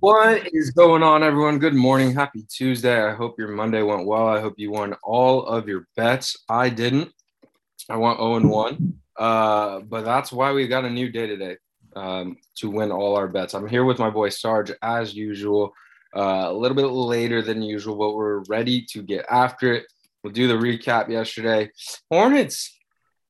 What 0.00 0.48
is 0.52 0.70
going 0.70 1.02
on, 1.02 1.22
everyone? 1.22 1.58
Good 1.58 1.74
morning. 1.74 2.14
Happy 2.14 2.44
Tuesday. 2.48 3.02
I 3.02 3.14
hope 3.14 3.38
your 3.38 3.48
Monday 3.48 3.82
went 3.82 4.06
well. 4.06 4.26
I 4.26 4.40
hope 4.40 4.54
you 4.56 4.70
won 4.70 4.94
all 5.02 5.44
of 5.46 5.68
your 5.68 5.86
bets. 5.96 6.36
I 6.48 6.68
didn't. 6.68 7.12
I 7.88 7.96
went 7.96 8.18
0 8.18 8.36
and 8.36 8.50
1. 8.50 8.94
Uh, 9.18 9.80
but 9.80 10.04
that's 10.04 10.32
why 10.32 10.52
we 10.52 10.66
got 10.66 10.84
a 10.84 10.90
new 10.90 11.10
day 11.10 11.26
today 11.26 11.56
um, 11.94 12.36
to 12.56 12.70
win 12.70 12.90
all 12.90 13.16
our 13.16 13.28
bets. 13.28 13.54
I'm 13.54 13.68
here 13.68 13.84
with 13.84 13.98
my 13.98 14.10
boy 14.10 14.30
Sarge 14.30 14.72
as 14.82 15.14
usual. 15.14 15.72
Uh, 16.14 16.46
a 16.46 16.52
little 16.52 16.76
bit 16.76 16.86
later 16.86 17.42
than 17.42 17.62
usual, 17.62 17.96
but 17.96 18.14
we're 18.14 18.42
ready 18.48 18.82
to 18.90 19.02
get 19.02 19.24
after 19.30 19.72
it. 19.72 19.86
We'll 20.22 20.32
do 20.32 20.46
the 20.46 20.54
recap 20.54 21.08
yesterday. 21.08 21.70
Hornets 22.10 22.78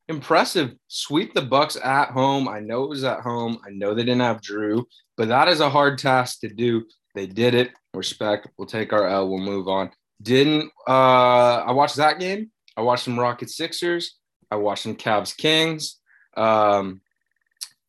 impressive. 0.08 0.74
Sweep 0.88 1.34
the 1.34 1.42
bucks 1.42 1.76
at 1.82 2.10
home. 2.10 2.48
I 2.48 2.60
know 2.60 2.84
it 2.84 2.90
was 2.90 3.04
at 3.04 3.20
home. 3.20 3.58
I 3.66 3.70
know 3.70 3.94
they 3.94 4.02
didn't 4.02 4.20
have 4.20 4.40
Jrue, 4.40 4.84
but 5.16 5.28
that 5.28 5.48
is 5.48 5.60
a 5.60 5.70
hard 5.70 5.98
task 5.98 6.40
to 6.40 6.48
do. 6.48 6.84
They 7.14 7.26
did 7.26 7.54
it. 7.54 7.70
Respect. 7.94 8.48
We'll 8.56 8.66
take 8.66 8.92
our 8.92 9.06
l. 9.06 9.28
We'll 9.28 9.44
move 9.44 9.68
on. 9.68 9.90
Didn't 10.22 10.70
uh 10.88 11.62
i 11.66 11.72
watched 11.72 11.96
that 11.96 12.18
game. 12.18 12.50
I 12.76 12.82
watched 12.82 13.04
some 13.04 13.18
rockets 13.18 13.56
sixers. 13.56 14.18
I 14.50 14.56
watched 14.56 14.84
some 14.84 14.96
Cavs 14.96 15.36
kings. 15.36 15.98
Um 16.36 17.00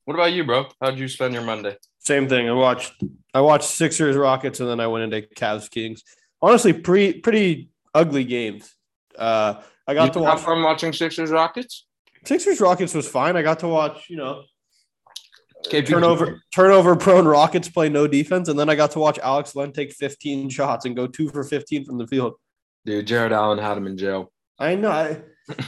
what 0.05 0.15
about 0.15 0.33
you 0.33 0.43
bro? 0.43 0.65
How'd 0.81 0.99
you 0.99 1.07
spend 1.07 1.33
your 1.33 1.43
monday? 1.43 1.77
Same 1.99 2.27
thing. 2.27 2.49
I 2.49 2.53
watched 2.53 2.93
i 3.33 3.39
watched 3.39 3.65
sixers 3.65 4.17
rockets 4.17 4.59
and 4.59 4.69
then 4.69 4.79
i 4.79 4.87
went 4.87 5.13
into 5.13 5.27
Cavs 5.35 5.69
kings. 5.69 6.03
Honestly 6.41 6.73
pretty 6.73 7.19
pretty 7.19 7.69
ugly 7.93 8.25
games. 8.25 8.75
Uh 9.17 9.61
I 9.87 9.93
got 9.93 10.07
you 10.07 10.13
to 10.13 10.19
watch. 10.19 10.39
Fun 10.39 10.63
watching 10.63 10.93
Sixers 10.93 11.29
Rockets. 11.29 11.85
Sixers 12.25 12.61
Rockets 12.61 12.93
was 12.93 13.07
fine. 13.07 13.35
I 13.35 13.41
got 13.41 13.59
to 13.59 13.67
watch, 13.67 14.09
you 14.09 14.17
know, 14.17 14.43
KP 15.67 15.87
turnover 15.87 16.41
turnover 16.53 16.95
prone 16.95 17.25
Rockets 17.25 17.69
play 17.69 17.89
no 17.89 18.07
defense, 18.07 18.49
and 18.49 18.59
then 18.59 18.69
I 18.69 18.75
got 18.75 18.91
to 18.91 18.99
watch 18.99 19.19
Alex 19.19 19.55
Len 19.55 19.71
take 19.71 19.93
15 19.93 20.49
shots 20.49 20.85
and 20.85 20.95
go 20.95 21.07
two 21.07 21.29
for 21.29 21.43
15 21.43 21.85
from 21.85 21.97
the 21.97 22.07
field. 22.07 22.33
Dude, 22.85 23.07
Jarrett 23.07 23.31
Allen 23.31 23.59
had 23.59 23.77
him 23.77 23.87
in 23.87 23.97
jail. 23.97 24.31
I 24.59 24.75
know. 24.75 24.91
I, 24.91 25.21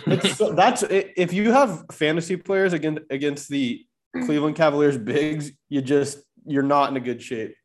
it's, 0.06 0.38
that's 0.56 0.84
if 0.90 1.34
you 1.34 1.52
have 1.52 1.86
fantasy 1.92 2.36
players 2.36 2.74
against 2.74 3.04
against 3.10 3.50
the 3.50 3.86
Cleveland 4.14 4.56
Cavaliers 4.56 4.98
bigs, 4.98 5.52
you 5.70 5.82
just 5.82 6.20
you're 6.46 6.64
not 6.64 6.90
in 6.90 6.98
a 6.98 7.02
good 7.02 7.22
shape. 7.22 7.56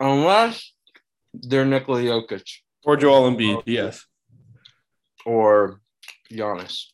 Unless 0.00 0.72
they're 1.32 1.64
Nikola 1.64 2.00
Jokic 2.00 2.48
or 2.84 2.96
Joel 2.96 3.30
Embiid, 3.30 3.62
yes, 3.66 4.04
or 5.26 5.80
Giannis. 6.30 6.86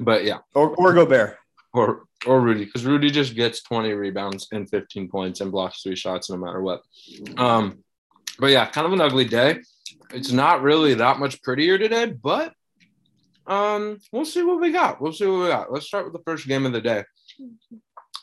But 0.00 0.24
yeah, 0.24 0.38
or 0.54 0.74
or 0.76 0.92
Gobert 0.94 1.36
or 1.72 2.04
or 2.26 2.40
Rudy 2.40 2.64
because 2.64 2.84
Rudy 2.84 3.10
just 3.10 3.34
gets 3.34 3.62
20 3.62 3.92
rebounds 3.92 4.48
and 4.52 4.68
15 4.68 5.08
points 5.08 5.40
and 5.40 5.52
blocks 5.52 5.82
three 5.82 5.96
shots 5.96 6.30
no 6.30 6.36
matter 6.36 6.62
what. 6.62 6.82
Um, 7.36 7.84
but 8.38 8.50
yeah, 8.50 8.66
kind 8.66 8.86
of 8.86 8.92
an 8.92 9.00
ugly 9.00 9.24
day. 9.24 9.60
It's 10.12 10.32
not 10.32 10.62
really 10.62 10.94
that 10.94 11.18
much 11.18 11.42
prettier 11.42 11.78
today, 11.78 12.06
but 12.06 12.54
um, 13.46 13.98
we'll 14.12 14.24
see 14.24 14.42
what 14.42 14.60
we 14.60 14.72
got. 14.72 15.00
We'll 15.00 15.12
see 15.12 15.26
what 15.26 15.42
we 15.42 15.48
got. 15.48 15.72
Let's 15.72 15.86
start 15.86 16.04
with 16.04 16.14
the 16.14 16.22
first 16.24 16.46
game 16.46 16.66
of 16.66 16.72
the 16.72 16.80
day. 16.80 17.04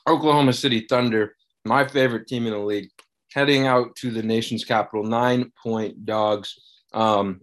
Oklahoma 0.08 0.54
City 0.54 0.86
Thunder, 0.90 1.36
my 1.66 1.86
favorite 1.86 2.28
team 2.28 2.46
in 2.46 2.54
the 2.54 2.60
league, 2.60 2.90
heading 3.34 3.68
out 3.68 3.96
to 3.98 4.10
the 4.12 4.24
nation's 4.24 4.64
capital, 4.64 5.04
nine 5.04 5.52
point 5.62 6.06
dogs. 6.06 6.56
Um, 6.94 7.42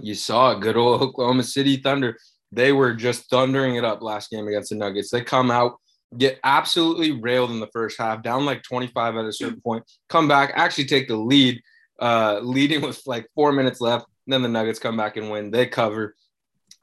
you 0.00 0.14
saw 0.14 0.56
a 0.56 0.60
good 0.60 0.76
old 0.76 1.02
Oklahoma 1.02 1.42
City 1.42 1.76
Thunder 1.76 2.16
they 2.56 2.72
were 2.72 2.94
just 2.94 3.28
thundering 3.28 3.76
it 3.76 3.84
up 3.84 4.02
last 4.02 4.30
game 4.30 4.48
against 4.48 4.70
the 4.70 4.76
Nuggets. 4.76 5.10
They 5.10 5.20
come 5.20 5.50
out, 5.50 5.78
get 6.16 6.40
absolutely 6.42 7.12
railed 7.12 7.50
in 7.50 7.60
the 7.60 7.68
first 7.68 7.98
half, 7.98 8.22
down 8.22 8.46
like 8.46 8.62
25 8.62 9.16
at 9.16 9.24
a 9.26 9.32
certain 9.32 9.60
point, 9.60 9.84
come 10.08 10.26
back, 10.26 10.52
actually 10.56 10.86
take 10.86 11.06
the 11.06 11.16
lead, 11.16 11.60
uh, 12.00 12.40
leading 12.42 12.80
with 12.82 13.00
like 13.06 13.28
four 13.34 13.52
minutes 13.52 13.80
left. 13.80 14.06
Then 14.26 14.42
the 14.42 14.48
Nuggets 14.48 14.78
come 14.78 14.96
back 14.96 15.16
and 15.16 15.30
win. 15.30 15.50
They 15.50 15.66
cover. 15.66 16.16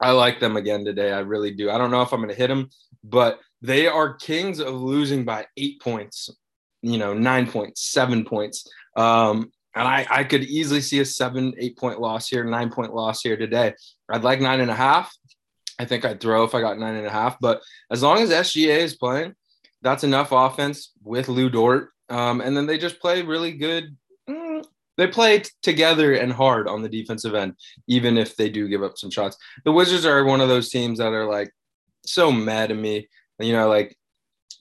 I 0.00 0.12
like 0.12 0.40
them 0.40 0.56
again 0.56 0.84
today. 0.84 1.12
I 1.12 1.20
really 1.20 1.50
do. 1.50 1.70
I 1.70 1.76
don't 1.76 1.90
know 1.90 2.02
if 2.02 2.12
I'm 2.12 2.20
going 2.20 2.30
to 2.30 2.34
hit 2.34 2.48
them, 2.48 2.70
but 3.02 3.40
they 3.60 3.86
are 3.86 4.14
kings 4.14 4.60
of 4.60 4.74
losing 4.74 5.24
by 5.24 5.46
eight 5.56 5.80
points, 5.80 6.30
you 6.82 6.98
know, 6.98 7.14
nine 7.14 7.50
points, 7.50 7.82
seven 7.82 8.24
points. 8.24 8.70
Um, 8.96 9.50
and 9.74 9.88
I, 9.88 10.06
I 10.08 10.24
could 10.24 10.44
easily 10.44 10.80
see 10.80 11.00
a 11.00 11.04
seven, 11.04 11.52
eight 11.58 11.76
point 11.76 12.00
loss 12.00 12.28
here, 12.28 12.44
nine 12.44 12.70
point 12.70 12.94
loss 12.94 13.22
here 13.22 13.36
today. 13.36 13.74
I'd 14.08 14.22
like 14.22 14.40
nine 14.40 14.60
and 14.60 14.70
a 14.70 14.74
half. 14.74 15.12
I 15.78 15.84
think 15.84 16.04
I'd 16.04 16.20
throw 16.20 16.44
if 16.44 16.54
I 16.54 16.60
got 16.60 16.78
nine 16.78 16.94
and 16.94 17.06
a 17.06 17.10
half. 17.10 17.38
But 17.40 17.62
as 17.90 18.02
long 18.02 18.18
as 18.18 18.30
SGA 18.30 18.78
is 18.78 18.96
playing, 18.96 19.34
that's 19.82 20.04
enough 20.04 20.32
offense 20.32 20.92
with 21.02 21.28
Lu 21.28 21.50
Dort. 21.50 21.90
Um, 22.08 22.40
and 22.40 22.56
then 22.56 22.66
they 22.66 22.78
just 22.78 23.00
play 23.00 23.22
really 23.22 23.52
good. 23.52 23.96
Mm, 24.28 24.64
they 24.96 25.06
play 25.06 25.40
t- 25.40 25.50
together 25.62 26.14
and 26.14 26.32
hard 26.32 26.68
on 26.68 26.82
the 26.82 26.88
defensive 26.88 27.34
end, 27.34 27.54
even 27.88 28.16
if 28.16 28.36
they 28.36 28.48
do 28.48 28.68
give 28.68 28.82
up 28.82 28.98
some 28.98 29.10
shots. 29.10 29.36
The 29.64 29.72
Wizards 29.72 30.06
are 30.06 30.24
one 30.24 30.40
of 30.40 30.48
those 30.48 30.70
teams 30.70 30.98
that 30.98 31.12
are 31.12 31.26
like 31.26 31.50
so 32.04 32.30
mad 32.30 32.70
at 32.70 32.76
me. 32.76 33.08
You 33.40 33.52
know, 33.52 33.68
like 33.68 33.96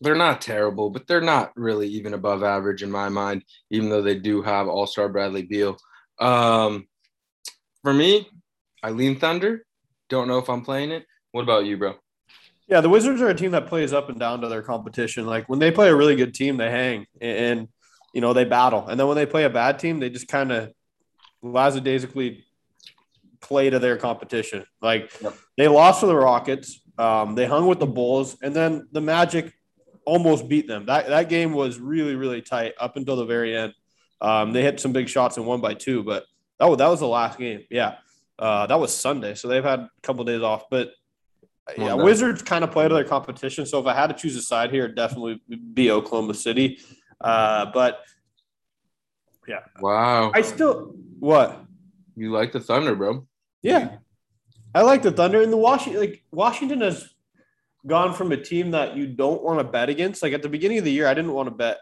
they're 0.01 0.15
not 0.15 0.41
terrible, 0.41 0.89
but 0.89 1.07
they're 1.07 1.21
not 1.21 1.51
really 1.55 1.87
even 1.89 2.13
above 2.13 2.43
average 2.43 2.83
in 2.83 2.91
my 2.91 3.09
mind, 3.09 3.43
even 3.69 3.89
though 3.89 4.01
they 4.01 4.17
do 4.17 4.41
have 4.41 4.67
All 4.67 4.87
Star 4.87 5.09
Bradley 5.09 5.43
Beal. 5.43 5.77
Um, 6.19 6.87
for 7.83 7.93
me, 7.93 8.27
I 8.81 8.89
lean 8.91 9.19
Thunder. 9.19 9.65
Don't 10.13 10.27
know 10.27 10.37
if 10.37 10.47
I'm 10.47 10.61
playing 10.61 10.91
it. 10.91 11.07
What 11.31 11.41
about 11.41 11.65
you, 11.65 11.75
bro? 11.75 11.95
Yeah, 12.67 12.81
the 12.81 12.89
Wizards 12.89 13.19
are 13.19 13.29
a 13.29 13.33
team 13.33 13.49
that 13.49 13.65
plays 13.65 13.93
up 13.93 14.09
and 14.09 14.19
down 14.19 14.41
to 14.41 14.47
their 14.47 14.61
competition. 14.61 15.25
Like 15.25 15.49
when 15.49 15.57
they 15.57 15.71
play 15.71 15.89
a 15.89 15.95
really 15.95 16.15
good 16.15 16.35
team, 16.35 16.57
they 16.57 16.69
hang 16.69 17.07
and, 17.19 17.67
you 18.13 18.21
know 18.21 18.31
they 18.31 18.45
battle, 18.45 18.87
and 18.87 18.99
then 18.99 19.07
when 19.07 19.15
they 19.15 19.25
play 19.25 19.43
a 19.43 19.49
bad 19.49 19.79
team, 19.79 19.99
they 19.99 20.11
just 20.11 20.27
kind 20.27 20.51
of 20.51 20.71
lackadaisically 21.41 22.45
play 23.41 23.71
to 23.71 23.79
their 23.79 23.97
competition. 23.97 24.63
Like 24.83 25.11
yep. 25.19 25.33
they 25.57 25.67
lost 25.67 26.01
to 26.01 26.05
the 26.05 26.15
Rockets, 26.15 26.79
um, 26.99 27.33
they 27.33 27.47
hung 27.47 27.65
with 27.65 27.79
the 27.79 27.87
Bulls, 27.87 28.37
and 28.43 28.55
then 28.55 28.87
the 28.91 29.01
Magic 29.01 29.51
almost 30.05 30.47
beat 30.47 30.67
them. 30.67 30.85
That 30.85 31.07
that 31.07 31.27
game 31.27 31.53
was 31.53 31.79
really 31.79 32.13
really 32.13 32.43
tight 32.43 32.73
up 32.79 32.97
until 32.97 33.15
the 33.15 33.25
very 33.25 33.57
end. 33.57 33.73
Um, 34.21 34.53
they 34.53 34.61
hit 34.61 34.79
some 34.79 34.93
big 34.93 35.09
shots 35.09 35.37
and 35.37 35.47
won 35.47 35.59
by 35.59 35.73
two, 35.73 36.03
but 36.03 36.25
was, 36.59 36.77
that 36.77 36.87
was 36.87 36.99
the 36.99 37.07
last 37.07 37.39
game. 37.39 37.65
Yeah. 37.71 37.95
Uh, 38.43 38.67
that 38.67 38.77
was 38.77 38.93
Sunday, 38.93 39.35
so 39.35 39.47
they've 39.47 39.63
had 39.63 39.79
a 39.79 39.89
couple 40.01 40.19
of 40.19 40.27
days 40.27 40.41
off. 40.41 40.65
But 40.69 40.91
yeah, 41.77 41.93
Wizards 41.93 42.41
kind 42.41 42.65
of 42.65 42.71
play 42.71 42.85
to 42.85 42.93
their 42.93 43.05
competition. 43.05 43.65
So 43.65 43.79
if 43.79 43.85
I 43.85 43.93
had 43.93 44.07
to 44.07 44.13
choose 44.13 44.35
a 44.35 44.41
side 44.41 44.69
here, 44.69 44.83
it'd 44.83 44.97
definitely 44.97 45.41
be 45.73 45.89
Oklahoma 45.91 46.33
City. 46.33 46.79
Uh, 47.21 47.67
but 47.73 48.01
yeah, 49.47 49.59
wow, 49.79 50.33
I 50.35 50.41
still 50.41 50.93
what 51.19 51.63
you 52.17 52.33
like 52.33 52.51
the 52.51 52.59
Thunder, 52.59 52.95
bro? 52.95 53.25
Yeah, 53.61 53.95
I 54.75 54.81
like 54.81 55.03
the 55.03 55.11
Thunder 55.13 55.41
and 55.41 55.53
the 55.53 55.55
Washington. 55.55 56.01
Like 56.01 56.21
Washington 56.33 56.81
has 56.81 57.07
gone 57.87 58.13
from 58.13 58.33
a 58.33 58.37
team 58.37 58.71
that 58.71 58.97
you 58.97 59.07
don't 59.07 59.41
want 59.41 59.59
to 59.59 59.63
bet 59.63 59.87
against. 59.87 60.21
Like 60.21 60.33
at 60.33 60.41
the 60.41 60.49
beginning 60.49 60.79
of 60.79 60.83
the 60.83 60.91
year, 60.91 61.07
I 61.07 61.13
didn't 61.13 61.31
want 61.31 61.47
to 61.47 61.55
bet 61.55 61.77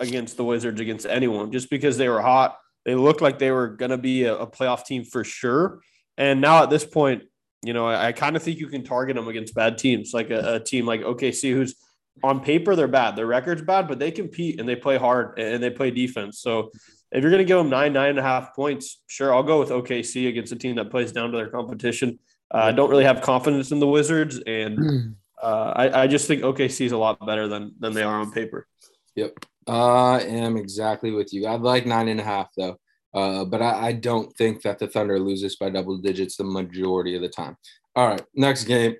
against 0.00 0.36
the 0.36 0.44
Wizards 0.44 0.80
against 0.80 1.06
anyone 1.06 1.52
just 1.52 1.70
because 1.70 1.96
they 1.98 2.08
were 2.08 2.20
hot. 2.20 2.58
They 2.84 2.96
looked 2.96 3.20
like 3.20 3.38
they 3.38 3.52
were 3.52 3.68
going 3.68 3.92
to 3.92 3.98
be 3.98 4.24
a, 4.24 4.38
a 4.38 4.46
playoff 4.48 4.84
team 4.84 5.04
for 5.04 5.22
sure. 5.22 5.80
And 6.20 6.42
now 6.42 6.62
at 6.62 6.68
this 6.68 6.84
point, 6.84 7.22
you 7.62 7.72
know, 7.72 7.86
I, 7.86 8.08
I 8.08 8.12
kind 8.12 8.36
of 8.36 8.42
think 8.42 8.58
you 8.58 8.68
can 8.68 8.84
target 8.84 9.16
them 9.16 9.26
against 9.26 9.54
bad 9.54 9.78
teams, 9.78 10.12
like 10.12 10.28
a, 10.28 10.56
a, 10.56 10.60
team 10.60 10.84
like 10.84 11.00
OKC, 11.00 11.52
who's 11.54 11.74
on 12.22 12.40
paper 12.40 12.76
they're 12.76 12.88
bad, 12.88 13.16
their 13.16 13.26
record's 13.26 13.62
bad, 13.62 13.88
but 13.88 13.98
they 13.98 14.10
compete 14.10 14.60
and 14.60 14.68
they 14.68 14.76
play 14.76 14.98
hard 14.98 15.38
and 15.38 15.62
they 15.62 15.70
play 15.70 15.90
defense. 15.90 16.38
So 16.38 16.72
if 17.10 17.22
you're 17.22 17.30
going 17.30 17.42
to 17.42 17.46
give 17.46 17.56
them 17.56 17.70
nine, 17.70 17.94
nine 17.94 18.10
and 18.10 18.18
a 18.18 18.22
half 18.22 18.54
points, 18.54 19.00
sure, 19.06 19.34
I'll 19.34 19.42
go 19.42 19.58
with 19.58 19.70
OKC 19.70 20.28
against 20.28 20.52
a 20.52 20.56
team 20.56 20.76
that 20.76 20.90
plays 20.90 21.10
down 21.10 21.30
to 21.30 21.38
their 21.38 21.48
competition. 21.48 22.18
Uh, 22.52 22.58
I 22.58 22.72
don't 22.72 22.90
really 22.90 23.04
have 23.04 23.22
confidence 23.22 23.72
in 23.72 23.80
the 23.80 23.86
Wizards, 23.86 24.38
and 24.46 24.78
hmm. 24.78 24.98
uh, 25.42 25.72
I, 25.74 26.02
I 26.02 26.06
just 26.06 26.26
think 26.26 26.42
OKC 26.42 26.84
is 26.84 26.92
a 26.92 26.98
lot 26.98 27.24
better 27.24 27.46
than 27.46 27.72
than 27.78 27.94
they 27.94 28.02
are 28.02 28.20
on 28.20 28.32
paper. 28.32 28.66
Yep, 29.14 29.46
I 29.68 30.20
am 30.22 30.56
exactly 30.56 31.12
with 31.12 31.32
you. 31.32 31.46
I'd 31.46 31.60
like 31.60 31.86
nine 31.86 32.08
and 32.08 32.18
a 32.18 32.24
half 32.24 32.48
though. 32.56 32.79
Uh, 33.12 33.44
but 33.44 33.60
I, 33.60 33.88
I, 33.88 33.92
don't 33.92 34.32
think 34.36 34.62
that 34.62 34.78
the 34.78 34.86
Thunder 34.86 35.18
loses 35.18 35.56
by 35.56 35.68
double 35.68 35.98
digits 35.98 36.36
the 36.36 36.44
majority 36.44 37.16
of 37.16 37.22
the 37.22 37.28
time. 37.28 37.56
All 37.96 38.06
right, 38.06 38.22
next 38.34 38.64
game. 38.64 38.94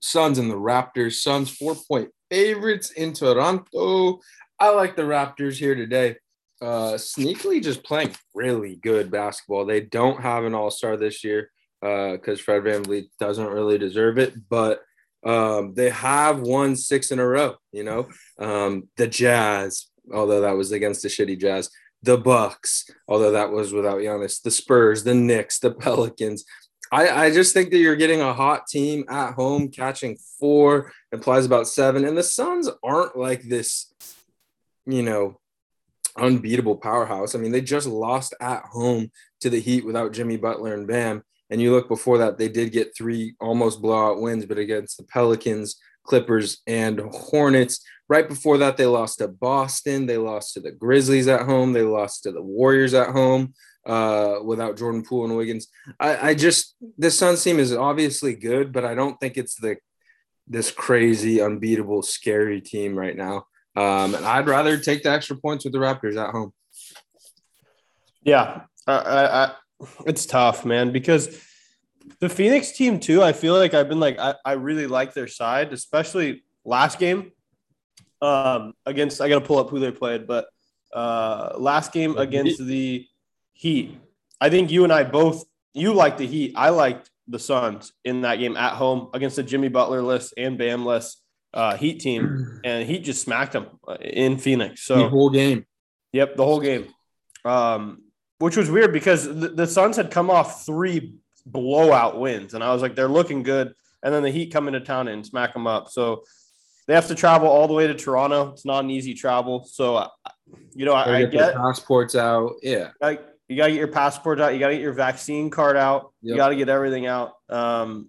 Suns 0.00 0.38
and 0.38 0.50
the 0.50 0.54
Raptors. 0.54 1.20
Suns 1.20 1.50
four 1.50 1.74
point 1.74 2.08
favorites 2.30 2.92
in 2.92 3.12
Toronto. 3.12 4.20
I 4.58 4.70
like 4.70 4.96
the 4.96 5.02
Raptors 5.02 5.58
here 5.58 5.74
today. 5.74 6.16
Uh, 6.62 6.94
sneakily 6.94 7.62
just 7.62 7.84
playing 7.84 8.14
really 8.34 8.76
good 8.76 9.10
basketball. 9.10 9.66
They 9.66 9.80
don't 9.80 10.20
have 10.20 10.44
an 10.44 10.54
all 10.54 10.70
star 10.70 10.96
this 10.96 11.24
year 11.24 11.50
because 11.80 12.40
uh, 12.40 12.42
Fred 12.42 12.64
VanVleet 12.64 13.08
doesn't 13.18 13.46
really 13.46 13.78
deserve 13.78 14.18
it, 14.18 14.34
but 14.48 14.80
um, 15.24 15.74
they 15.74 15.90
have 15.90 16.40
won 16.40 16.76
six 16.76 17.10
in 17.10 17.18
a 17.18 17.26
row. 17.26 17.56
You 17.72 17.84
know, 17.84 18.08
um, 18.38 18.88
the 18.96 19.06
Jazz, 19.06 19.86
although 20.12 20.42
that 20.42 20.56
was 20.56 20.72
against 20.72 21.02
the 21.02 21.08
shitty 21.08 21.38
Jazz, 21.38 21.70
the 22.02 22.16
Bucks, 22.16 22.90
although 23.08 23.32
that 23.32 23.50
was 23.50 23.72
without 23.72 23.98
Giannis, 23.98 24.42
the 24.42 24.50
Spurs, 24.50 25.04
the 25.04 25.14
Knicks, 25.14 25.58
the 25.58 25.70
Pelicans. 25.70 26.44
I, 26.92 27.26
I 27.26 27.30
just 27.30 27.54
think 27.54 27.70
that 27.70 27.78
you're 27.78 27.96
getting 27.96 28.20
a 28.20 28.32
hot 28.32 28.66
team 28.66 29.04
at 29.08 29.34
home 29.34 29.68
catching 29.68 30.18
four 30.38 30.92
implies 31.12 31.46
about 31.46 31.68
seven. 31.68 32.04
And 32.04 32.16
the 32.16 32.22
Suns 32.22 32.68
aren't 32.82 33.16
like 33.16 33.42
this, 33.42 33.92
you 34.86 35.02
know, 35.02 35.38
unbeatable 36.16 36.76
powerhouse. 36.76 37.34
I 37.34 37.38
mean, 37.38 37.52
they 37.52 37.60
just 37.60 37.86
lost 37.86 38.34
at 38.40 38.64
home 38.64 39.10
to 39.40 39.50
the 39.50 39.60
Heat 39.60 39.86
without 39.86 40.12
Jimmy 40.12 40.36
Butler 40.36 40.74
and 40.74 40.86
Bam. 40.86 41.22
And 41.50 41.60
you 41.60 41.72
look 41.72 41.88
before 41.88 42.18
that, 42.18 42.38
they 42.38 42.48
did 42.48 42.72
get 42.72 42.96
three 42.96 43.34
almost 43.40 43.82
blowout 43.82 44.20
wins, 44.20 44.46
but 44.46 44.58
against 44.58 44.96
the 44.96 45.04
Pelicans, 45.04 45.76
Clippers, 46.04 46.58
and 46.66 47.00
Hornets. 47.00 47.84
Right 48.08 48.28
before 48.28 48.58
that, 48.58 48.76
they 48.76 48.86
lost 48.86 49.18
to 49.18 49.28
Boston. 49.28 50.06
They 50.06 50.18
lost 50.18 50.54
to 50.54 50.60
the 50.60 50.72
Grizzlies 50.72 51.28
at 51.28 51.42
home. 51.42 51.72
They 51.72 51.82
lost 51.82 52.24
to 52.24 52.32
the 52.32 52.42
Warriors 52.42 52.92
at 52.94 53.10
home 53.10 53.54
uh, 53.86 54.38
without 54.44 54.76
Jordan 54.76 55.04
Poole 55.04 55.24
and 55.26 55.36
Wiggins. 55.36 55.68
I, 55.98 56.30
I 56.30 56.34
just 56.34 56.74
the 56.98 57.10
Suns 57.10 57.42
team 57.42 57.58
is 57.58 57.72
obviously 57.72 58.34
good, 58.34 58.72
but 58.72 58.84
I 58.84 58.94
don't 58.94 59.18
think 59.20 59.36
it's 59.36 59.54
the 59.54 59.76
this 60.48 60.72
crazy, 60.72 61.40
unbeatable, 61.40 62.02
scary 62.02 62.60
team 62.60 62.98
right 62.98 63.16
now. 63.16 63.46
Um, 63.76 64.16
and 64.16 64.26
I'd 64.26 64.48
rather 64.48 64.76
take 64.78 65.04
the 65.04 65.10
extra 65.10 65.36
points 65.36 65.64
with 65.64 65.72
the 65.72 65.78
Raptors 65.78 66.16
at 66.16 66.30
home. 66.30 66.52
Yeah, 68.22 68.62
I, 68.86 68.92
I, 68.94 69.52
it's 70.06 70.26
tough, 70.26 70.64
man, 70.64 70.90
because 70.92 71.40
the 72.18 72.28
Phoenix 72.28 72.72
team 72.72 73.00
too. 73.00 73.22
I 73.22 73.32
feel 73.32 73.54
like 73.54 73.74
I've 73.74 73.88
been 73.88 74.00
like 74.00 74.18
I, 74.18 74.34
I 74.44 74.52
really 74.52 74.86
like 74.86 75.14
their 75.14 75.28
side, 75.28 75.72
especially 75.72 76.44
last 76.64 76.98
game 76.98 77.32
um, 78.20 78.74
against. 78.86 79.20
I 79.20 79.28
got 79.28 79.38
to 79.38 79.44
pull 79.44 79.58
up 79.58 79.70
who 79.70 79.78
they 79.78 79.92
played, 79.92 80.26
but 80.26 80.48
uh, 80.92 81.54
last 81.56 81.92
game 81.92 82.16
against 82.16 82.64
the 82.64 83.06
Heat. 83.52 83.98
I 84.40 84.50
think 84.50 84.70
you 84.70 84.84
and 84.84 84.92
I 84.92 85.04
both. 85.04 85.44
You 85.74 85.92
like 85.94 86.18
the 86.18 86.26
Heat. 86.26 86.54
I 86.56 86.70
liked 86.70 87.10
the 87.28 87.38
Suns 87.38 87.92
in 88.04 88.22
that 88.22 88.36
game 88.36 88.56
at 88.56 88.72
home 88.72 89.10
against 89.14 89.36
the 89.36 89.42
Jimmy 89.42 89.68
Butler 89.68 90.02
list 90.02 90.34
and 90.36 90.58
Bam 90.58 90.84
list 90.84 91.22
uh, 91.54 91.76
Heat 91.76 92.00
team, 92.00 92.60
and 92.64 92.86
Heat 92.86 93.04
just 93.04 93.22
smacked 93.22 93.52
them 93.52 93.66
uh, 93.86 93.94
in 94.00 94.38
Phoenix. 94.38 94.82
So 94.82 94.96
the 94.96 95.08
whole 95.08 95.30
game. 95.30 95.66
Yep, 96.12 96.36
the 96.36 96.44
whole 96.44 96.60
game. 96.60 96.88
Um, 97.44 98.02
which 98.38 98.56
was 98.56 98.70
weird 98.70 98.92
because 98.92 99.24
the, 99.26 99.48
the 99.48 99.66
Suns 99.66 99.96
had 99.96 100.10
come 100.10 100.30
off 100.30 100.64
three 100.66 101.14
blowout 101.46 102.18
wins, 102.18 102.54
and 102.54 102.62
I 102.62 102.72
was 102.72 102.82
like, 102.82 102.94
they're 102.94 103.08
looking 103.08 103.42
good. 103.42 103.74
And 104.02 104.14
then 104.14 104.22
the 104.22 104.30
Heat 104.30 104.52
come 104.52 104.66
into 104.66 104.80
town 104.80 105.08
and 105.08 105.26
smack 105.26 105.52
them 105.52 105.66
up. 105.66 105.90
So 105.90 106.24
they 106.86 106.94
have 106.94 107.08
to 107.08 107.14
travel 107.14 107.48
all 107.48 107.68
the 107.68 107.74
way 107.74 107.86
to 107.86 107.94
Toronto. 107.94 108.52
It's 108.52 108.64
not 108.64 108.84
an 108.84 108.90
easy 108.90 109.14
travel. 109.14 109.64
So, 109.64 109.96
uh, 109.96 110.08
you 110.74 110.86
know, 110.86 110.94
I, 110.94 111.18
I 111.18 111.24
get 111.26 111.54
passports 111.54 112.16
out. 112.16 112.54
Yeah, 112.62 112.90
like 113.00 113.22
you 113.48 113.56
got 113.56 113.66
to 113.66 113.72
get 113.72 113.78
your 113.78 113.88
passport 113.88 114.40
out. 114.40 114.54
You 114.54 114.60
got 114.60 114.68
to 114.68 114.74
get 114.74 114.82
your 114.82 114.92
vaccine 114.92 115.50
card 115.50 115.76
out. 115.76 116.12
Yep. 116.22 116.30
You 116.30 116.36
got 116.36 116.48
to 116.50 116.56
get 116.56 116.68
everything 116.68 117.06
out. 117.06 117.32
Um, 117.48 118.08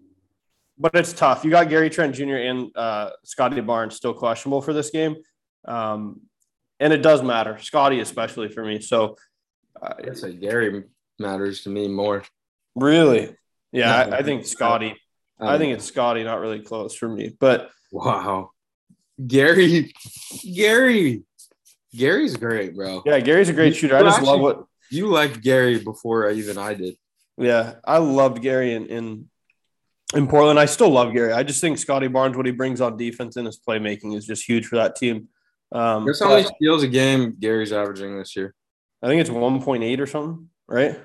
but 0.78 0.96
it's 0.96 1.14
tough. 1.14 1.44
You 1.44 1.52
got 1.52 1.70
Gary 1.70 1.90
Trent 1.90 2.16
Jr. 2.16 2.36
and 2.36 2.76
uh, 2.76 3.12
Scottie 3.24 3.60
Barnes 3.62 3.96
still 3.96 4.14
questionable 4.14 4.62
for 4.62 4.74
this 4.74 4.90
game. 4.90 5.16
Um, 5.66 6.22
and 6.80 6.92
it 6.92 7.04
does 7.04 7.22
matter, 7.22 7.60
Scottie 7.60 8.00
especially 8.00 8.50
for 8.50 8.66
me. 8.66 8.82
So 8.82 9.16
uh, 9.80 9.94
I 9.98 10.02
guess 10.02 10.24
like 10.24 10.40
Gary 10.40 10.84
matters 11.20 11.64
to 11.64 11.70
me 11.70 11.88
more. 11.88 12.24
Really? 12.76 13.36
Yeah, 13.72 13.96
I, 13.96 14.18
I, 14.18 14.24
think 14.24 14.46
Scottie. 14.46 14.96
I 15.40 15.58
think 15.58 15.74
it's 15.74 15.86
Scotty, 15.86 16.24
not 16.24 16.40
really 16.40 16.62
close 16.62 16.96
for 16.96 17.08
me. 17.08 17.36
But 17.40 17.70
wow, 17.92 18.52
Gary, 19.26 19.94
Gary, 20.44 21.24
Gary's 21.96 22.38
great, 22.38 22.76
bro. 22.76 23.02
Yeah, 23.06 23.20
Gary's 23.20 23.50
a 23.50 23.54
great 23.54 23.76
shooter. 23.76 23.96
I 23.96 24.02
just 24.02 24.18
actually, 24.18 24.32
love 24.32 24.42
what 24.42 24.66
you 24.90 25.08
liked 25.08 25.42
Gary 25.42 25.80
before 25.80 26.30
even 26.30 26.58
I 26.58 26.74
did. 26.74 26.96
Yeah, 27.38 27.76
I 27.86 27.98
loved 27.98 28.42
Gary 28.42 28.74
in, 28.74 28.88
in 28.88 29.30
in 30.14 30.28
Portland. 30.28 30.60
I 30.60 30.66
still 30.66 30.90
love 30.90 31.14
Gary. 31.14 31.32
I 31.32 31.44
just 31.44 31.62
think 31.62 31.78
Scotty 31.78 32.08
Barnes, 32.08 32.36
what 32.36 32.46
he 32.46 32.52
brings 32.52 32.82
on 32.82 32.98
defense 32.98 33.38
and 33.38 33.48
his 33.48 33.60
playmaking 33.60 34.16
is 34.16 34.26
just 34.26 34.48
huge 34.48 34.66
for 34.66 34.76
that 34.76 34.96
team. 34.96 35.30
Um, 35.72 36.06
Guess 36.06 36.20
how 36.20 36.30
many 36.30 36.44
steals 36.44 36.84
a 36.84 36.88
game 36.88 37.38
Gary's 37.40 37.72
averaging 37.72 38.18
this 38.18 38.36
year? 38.36 38.54
I 39.02 39.08
think 39.08 39.22
it's 39.22 39.30
1.8 39.30 40.00
or 40.00 40.06
something, 40.06 40.50
right? 40.68 41.00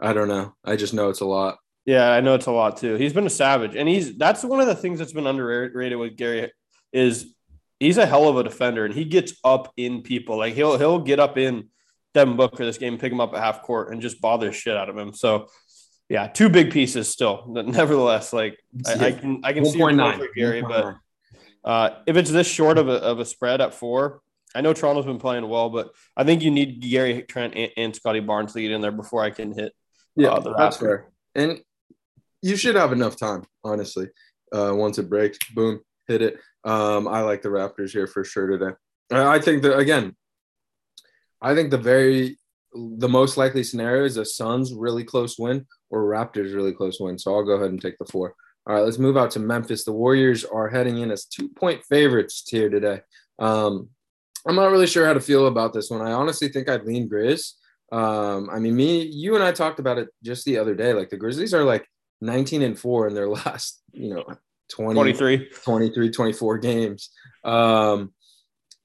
I 0.00 0.12
don't 0.12 0.28
know. 0.28 0.54
I 0.64 0.76
just 0.76 0.94
know 0.94 1.08
it's 1.08 1.20
a 1.20 1.26
lot. 1.26 1.58
Yeah, 1.84 2.10
I 2.10 2.20
know 2.20 2.34
it's 2.34 2.46
a 2.46 2.52
lot 2.52 2.76
too. 2.78 2.96
He's 2.96 3.12
been 3.12 3.26
a 3.26 3.30
savage, 3.30 3.76
and 3.76 3.88
he's 3.88 4.16
that's 4.16 4.42
one 4.42 4.60
of 4.60 4.66
the 4.66 4.74
things 4.74 4.98
that's 4.98 5.12
been 5.12 5.26
underrated 5.26 5.98
with 5.98 6.16
Gary 6.16 6.50
is 6.92 7.32
he's 7.78 7.98
a 7.98 8.06
hell 8.06 8.28
of 8.28 8.36
a 8.36 8.44
defender, 8.44 8.84
and 8.84 8.92
he 8.92 9.04
gets 9.04 9.34
up 9.44 9.72
in 9.76 10.02
people. 10.02 10.36
Like 10.36 10.54
he'll 10.54 10.78
he'll 10.78 10.98
get 10.98 11.20
up 11.20 11.38
in 11.38 11.68
Devin 12.14 12.36
Booker 12.36 12.64
this 12.64 12.78
game, 12.78 12.98
pick 12.98 13.12
him 13.12 13.20
up 13.20 13.34
at 13.34 13.40
half 13.40 13.62
court, 13.62 13.92
and 13.92 14.02
just 14.02 14.20
bother 14.20 14.52
shit 14.52 14.76
out 14.76 14.88
of 14.88 14.98
him. 14.98 15.14
So 15.14 15.48
yeah, 16.08 16.26
two 16.26 16.48
big 16.48 16.72
pieces 16.72 17.08
still. 17.08 17.44
Nevertheless, 17.48 18.32
like 18.32 18.58
I, 18.86 19.06
I 19.06 19.12
can 19.12 19.40
I 19.44 19.52
can 19.52 19.62
1. 19.62 19.72
see 19.72 19.78
your 19.78 19.96
point 19.96 20.16
for 20.16 20.28
Gary, 20.34 20.62
but 20.62 20.96
uh, 21.64 21.90
if 22.06 22.16
it's 22.16 22.30
this 22.30 22.46
short 22.46 22.78
of 22.78 22.88
a, 22.88 22.94
of 22.94 23.18
a 23.18 23.24
spread 23.24 23.60
at 23.60 23.74
four, 23.74 24.22
I 24.54 24.60
know 24.60 24.72
Toronto's 24.72 25.04
been 25.04 25.18
playing 25.18 25.48
well, 25.48 25.68
but 25.68 25.90
I 26.16 26.24
think 26.24 26.42
you 26.42 26.50
need 26.50 26.80
Gary 26.80 27.22
Trent 27.22 27.54
and, 27.54 27.70
and 27.76 27.96
Scottie 27.96 28.20
Barnes 28.20 28.52
to 28.54 28.60
get 28.60 28.70
in 28.70 28.80
there 28.80 28.92
before 28.92 29.22
I 29.22 29.30
can 29.30 29.52
hit. 29.52 29.72
Uh, 30.18 30.22
yeah, 30.22 30.38
the 30.38 30.54
that's 30.54 30.76
fair. 30.76 31.06
And 31.34 31.60
you 32.42 32.56
should 32.56 32.76
have 32.76 32.92
enough 32.92 33.16
time, 33.16 33.44
honestly. 33.64 34.08
Uh, 34.52 34.72
once 34.74 34.98
it 34.98 35.10
breaks, 35.10 35.38
boom, 35.54 35.80
hit 36.06 36.22
it. 36.22 36.38
Um, 36.64 37.08
I 37.08 37.20
like 37.20 37.42
the 37.42 37.48
Raptors 37.48 37.90
here 37.90 38.06
for 38.06 38.24
sure 38.24 38.46
today. 38.46 38.74
I 39.10 39.38
think 39.38 39.62
that 39.62 39.78
again, 39.78 40.16
I 41.40 41.54
think 41.54 41.70
the 41.70 41.78
very 41.78 42.38
the 42.74 43.08
most 43.08 43.36
likely 43.36 43.62
scenario 43.62 44.04
is 44.04 44.16
a 44.16 44.24
Suns 44.24 44.74
really 44.74 45.04
close 45.04 45.38
win 45.38 45.66
or 45.90 46.02
Raptors 46.02 46.54
really 46.54 46.72
close 46.72 46.98
win. 47.00 47.18
So 47.18 47.34
I'll 47.34 47.44
go 47.44 47.52
ahead 47.52 47.70
and 47.70 47.80
take 47.80 47.98
the 47.98 48.04
four. 48.04 48.34
All 48.66 48.74
right, 48.74 48.84
let's 48.84 48.98
move 48.98 49.16
out 49.16 49.30
to 49.32 49.38
Memphis. 49.38 49.84
The 49.84 49.92
Warriors 49.92 50.44
are 50.44 50.68
heading 50.68 50.98
in 50.98 51.10
as 51.10 51.24
two 51.24 51.48
point 51.48 51.84
favorites 51.84 52.42
here 52.48 52.68
today. 52.68 53.00
Um, 53.38 53.90
I'm 54.46 54.56
not 54.56 54.70
really 54.70 54.86
sure 54.86 55.06
how 55.06 55.12
to 55.12 55.20
feel 55.20 55.46
about 55.46 55.72
this 55.72 55.90
one. 55.90 56.00
I 56.00 56.12
honestly 56.12 56.48
think 56.48 56.68
I'd 56.68 56.84
lean 56.84 57.08
Grizz. 57.08 57.52
Um, 57.92 58.50
I 58.50 58.58
mean, 58.58 58.74
me, 58.74 59.02
you 59.02 59.34
and 59.34 59.44
I 59.44 59.52
talked 59.52 59.78
about 59.78 59.98
it 59.98 60.08
just 60.22 60.44
the 60.44 60.58
other 60.58 60.74
day. 60.74 60.92
Like 60.92 61.10
the 61.10 61.16
Grizzlies 61.16 61.54
are 61.54 61.64
like 61.64 61.86
19 62.20 62.62
and 62.62 62.78
four 62.78 63.06
in 63.06 63.14
their 63.14 63.28
last, 63.38 63.82
you 63.92 64.14
know, 64.14 64.24
20, 64.70 64.94
23, 64.94 65.48
23, 65.64 66.10
24 66.10 66.58
games. 66.58 67.10
Um, 67.44 68.12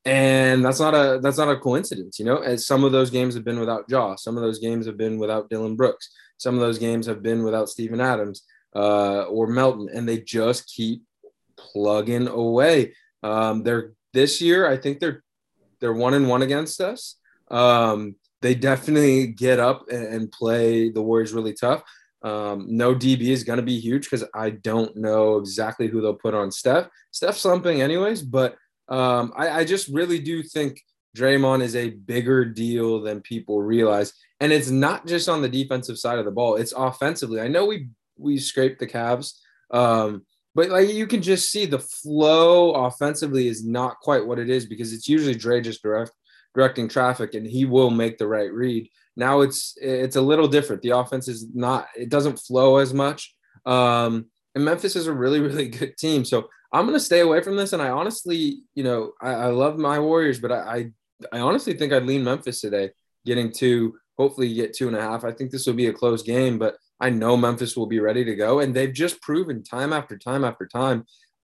and 0.06 0.66
that's 0.66 0.80
not 0.80 0.96
a 0.96 1.20
that's 1.22 1.38
not 1.38 1.50
a 1.50 1.60
coincidence, 1.60 2.18
you 2.18 2.26
know. 2.26 2.38
As 2.38 2.66
some 2.66 2.84
of 2.84 2.92
those 2.92 3.12
games 3.12 3.36
have 3.36 3.44
been 3.44 3.60
without 3.60 3.86
Ja, 3.88 4.16
some 4.16 4.36
of 4.36 4.42
those 4.42 4.58
games 4.58 4.88
have 4.88 4.98
been 4.98 5.20
without 5.20 5.50
Dillon 5.50 5.76
Brooks, 5.76 6.10
some 6.38 6.56
of 6.56 6.62
those 6.62 6.80
games 6.80 7.06
have 7.06 7.22
been 7.22 7.44
without 7.44 7.70
Steven 7.70 8.02
Adams 8.02 8.44
uh, 8.76 9.24
or 9.24 9.48
Melton, 9.48 9.90
and 9.94 10.10
they 10.10 10.20
just 10.20 10.68
keep 10.68 11.04
plugging 11.56 12.28
away. 12.28 12.96
Um, 13.22 13.62
they're 13.64 13.94
this 14.14 14.42
year, 14.42 14.68
I 14.68 14.78
think 14.78 15.00
they're 15.00 15.24
they're 15.80 15.94
one 15.94 16.16
and 16.16 16.28
one 16.28 16.42
against 16.42 16.82
us. 16.82 17.18
Um, 17.50 18.16
they 18.42 18.56
definitely 18.56 19.28
get 19.28 19.60
up 19.60 19.90
and, 19.90 20.32
play 20.32 20.90
the 20.90 21.02
Warriors 21.02 21.34
really 21.34 21.54
tough. 21.54 21.84
Um, 22.24 22.66
no 22.70 22.94
DB 22.94 23.28
is 23.28 23.44
going 23.44 23.58
to 23.58 23.64
be 23.64 23.80
huge 23.80 24.04
because 24.04 24.28
I 24.34 24.52
don't 24.52 24.96
know 24.96 25.38
exactly 25.38 25.88
who 25.88 26.02
they'll 26.02 26.14
put 26.14 26.34
on 26.34 26.52
Steph. 26.52 26.88
Steph's 27.12 27.42
slumping 27.42 27.82
anyways, 27.82 28.22
but 28.22 28.56
um, 28.90 29.34
I, 29.36 29.50
I 29.50 29.64
just 29.64 29.88
really 29.88 30.20
do 30.20 30.44
think 30.44 30.82
Draymond 31.16 31.62
is 31.62 31.76
a 31.76 31.90
bigger 31.90 32.46
deal 32.46 33.02
than 33.02 33.22
people 33.22 33.62
realize. 33.62 34.14
And 34.40 34.52
it's 34.52 34.70
not 34.70 35.08
just 35.08 35.30
on 35.30 35.42
the 35.42 35.50
defensive 35.50 35.98
side 35.98 36.20
of 36.20 36.26
the 36.26 36.32
ball, 36.32 36.56
it's 36.56 36.74
offensively. 36.74 37.42
I 37.42 37.48
know 37.48 37.66
we 37.66 37.90
we 38.18 38.38
scraped 38.38 38.80
the 38.80 38.88
Cavs, 38.88 39.34
um, 39.72 40.26
but 40.54 40.70
like 40.70 40.90
you 40.90 41.08
can 41.08 41.22
just 41.22 41.50
see 41.50 41.66
the 41.66 41.80
flow 41.80 42.72
offensively 42.72 43.48
is 43.48 43.66
not 43.66 44.00
quite 44.00 44.26
what 44.26 44.40
it 44.40 44.50
is 44.50 44.66
because 44.66 44.94
it's 44.94 45.08
usually 45.08 45.36
Dre 45.36 45.62
just 45.62 45.82
direct 45.82 46.12
directing 46.54 46.88
traffic 46.88 47.34
and 47.34 47.46
he 47.46 47.66
will 47.66 47.90
make 47.90 48.18
the 48.18 48.28
right 48.28 48.52
read. 48.52 48.90
Now 49.16 49.42
it's 49.42 49.76
it's 49.78 50.16
a 50.16 50.22
little 50.22 50.48
different. 50.48 50.82
The 50.82 50.92
offense 50.92 51.28
is 51.28 51.48
not 51.54 51.88
it 51.96 52.10
doesn't 52.10 52.40
flow 52.40 52.78
as 52.78 52.94
much. 52.94 53.36
Um, 53.66 54.28
and 54.56 54.66
Memphis 54.66 54.96
is 54.96 55.08
a 55.08 55.14
really 55.14 55.40
really 55.48 55.70
good 55.70 55.98
team. 55.98 56.26
So 56.26 56.50
I'm 56.74 56.86
gonna 56.86 57.00
stay 57.00 57.20
away 57.20 57.42
from 57.42 57.58
this. 57.58 57.74
And 57.74 57.82
I 57.82 57.90
honestly, 57.90 58.62
you 58.76 58.84
know, 58.84 59.12
I, 59.22 59.32
I 59.32 59.46
love 59.48 59.78
my 59.78 60.00
Warriors, 60.00 60.40
but 60.40 60.52
I, 60.52 60.92
I, 61.34 61.38
I 61.38 61.40
honestly 61.40 61.74
think 61.74 61.94
I'd 61.94 62.06
lean 62.06 62.24
Memphis 62.24 62.62
today, 62.62 62.92
getting 63.26 63.52
two, 63.52 63.96
hopefully 64.18 64.54
get 64.54 64.74
two 64.74 64.88
and 64.88 64.96
a 64.96 65.02
half. 65.02 65.24
I 65.24 65.32
think 65.32 65.52
this 65.52 65.68
will 65.68 65.74
be 65.74 65.88
a 65.88 65.94
close 65.94 66.24
game, 66.24 66.58
but 66.58 66.78
I 67.00 67.10
know 67.10 67.36
Memphis 67.36 67.76
will 67.76 67.88
be 67.88 68.00
ready 68.00 68.24
to 68.24 68.36
go, 68.36 68.60
and 68.60 68.74
they've 68.74 68.94
just 68.94 69.22
proven 69.22 69.64
time 69.64 69.92
after 69.92 70.18
time 70.18 70.44
after 70.46 70.68
time. 70.68 71.06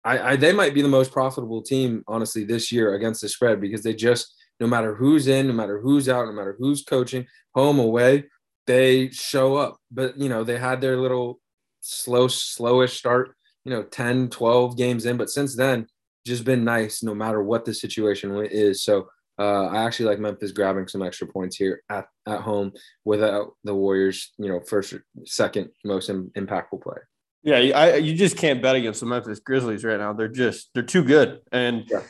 I, 0.04 0.32
I 0.32 0.36
they 0.36 0.52
might 0.52 0.74
be 0.74 0.82
the 0.82 0.88
most 0.88 1.12
profitable 1.12 1.62
team, 1.62 2.04
honestly, 2.06 2.44
this 2.44 2.70
year 2.70 2.94
against 2.94 3.22
the 3.22 3.28
spread 3.28 3.60
because 3.60 3.82
they 3.82 3.94
just 3.94 4.34
no 4.60 4.66
matter 4.66 4.94
who's 4.94 5.26
in, 5.26 5.48
no 5.48 5.52
matter 5.52 5.80
who's 5.80 6.08
out, 6.08 6.26
no 6.26 6.32
matter 6.32 6.56
who's 6.58 6.84
coaching, 6.84 7.26
home 7.54 7.78
away, 7.78 8.24
they 8.66 9.10
show 9.10 9.56
up. 9.56 9.78
But 9.90 10.18
you 10.18 10.28
know, 10.28 10.44
they 10.44 10.58
had 10.58 10.80
their 10.80 10.96
little 10.96 11.40
slow, 11.80 12.28
slowish 12.28 12.96
start 12.96 13.36
you 13.66 13.72
know 13.72 13.82
10 13.82 14.30
12 14.30 14.78
games 14.78 15.04
in 15.04 15.18
but 15.18 15.28
since 15.28 15.54
then 15.54 15.86
just 16.24 16.44
been 16.44 16.64
nice 16.64 17.02
no 17.02 17.14
matter 17.14 17.42
what 17.42 17.66
the 17.66 17.74
situation 17.74 18.34
is 18.46 18.82
so 18.82 19.08
uh, 19.38 19.66
I 19.66 19.82
actually 19.82 20.06
like 20.06 20.18
Memphis 20.18 20.52
grabbing 20.52 20.88
some 20.88 21.02
extra 21.02 21.26
points 21.26 21.56
here 21.56 21.82
at, 21.90 22.06
at 22.26 22.40
home 22.40 22.72
without 23.04 23.52
the 23.64 23.74
Warriors, 23.74 24.32
you 24.38 24.48
know, 24.48 24.60
first, 24.66 24.94
second 25.26 25.68
most 25.84 26.08
Im- 26.08 26.30
impactful 26.34 26.82
play. 26.82 26.96
Yeah, 27.42 27.56
I, 27.56 27.96
you 27.96 28.14
just 28.14 28.38
can't 28.38 28.62
bet 28.62 28.76
against 28.76 29.00
the 29.00 29.04
Memphis 29.04 29.40
Grizzlies 29.40 29.84
right 29.84 29.98
now. 29.98 30.14
They're 30.14 30.26
just 30.28 30.70
they're 30.72 30.82
too 30.82 31.04
good, 31.04 31.40
and 31.52 31.84
yeah. 31.86 32.00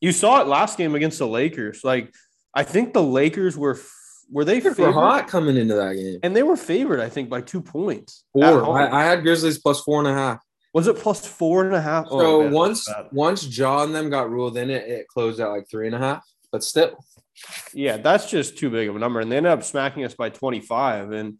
You 0.00 0.12
saw 0.12 0.40
it 0.40 0.46
last 0.46 0.78
game 0.78 0.94
against 0.94 1.18
the 1.18 1.26
Lakers. 1.26 1.82
Like 1.84 2.14
I 2.54 2.62
think 2.62 2.92
the 2.92 3.02
Lakers 3.02 3.56
were 3.56 3.78
were 4.30 4.44
they 4.44 4.56
Lakers 4.56 4.78
were 4.78 4.92
hot 4.92 5.28
coming 5.28 5.56
into 5.56 5.74
that 5.74 5.94
game, 5.94 6.20
and 6.22 6.34
they 6.34 6.42
were 6.42 6.56
favored. 6.56 7.00
I 7.00 7.08
think 7.08 7.28
by 7.28 7.40
two 7.40 7.62
points. 7.62 8.24
Four. 8.32 8.78
I, 8.78 9.02
I, 9.02 9.04
had 9.04 9.22
Grizzlies 9.22 9.58
plus 9.58 9.80
four 9.82 10.00
and 10.00 10.08
a 10.08 10.12
half. 10.12 10.40
Was 10.74 10.86
it 10.86 10.96
plus 10.96 11.26
four 11.26 11.64
and 11.64 11.74
a 11.74 11.80
half? 11.80 12.06
Oh, 12.10 12.20
so 12.20 12.42
man, 12.42 12.52
once 12.52 12.88
once 13.12 13.58
Ja 13.58 13.82
and 13.82 13.94
them 13.94 14.10
got 14.10 14.30
ruled 14.30 14.56
in, 14.56 14.70
it 14.70 14.88
it 14.88 15.08
closed 15.08 15.40
at 15.40 15.48
like 15.48 15.68
three 15.70 15.86
and 15.86 15.94
a 15.94 15.98
half. 15.98 16.24
But 16.52 16.62
still, 16.62 16.98
yeah, 17.72 17.96
that's 17.96 18.30
just 18.30 18.58
too 18.58 18.70
big 18.70 18.88
of 18.88 18.96
a 18.96 18.98
number, 18.98 19.20
and 19.20 19.30
they 19.30 19.36
ended 19.36 19.52
up 19.52 19.64
smacking 19.64 20.04
us 20.04 20.14
by 20.14 20.30
twenty 20.30 20.60
five. 20.60 21.10
And 21.12 21.38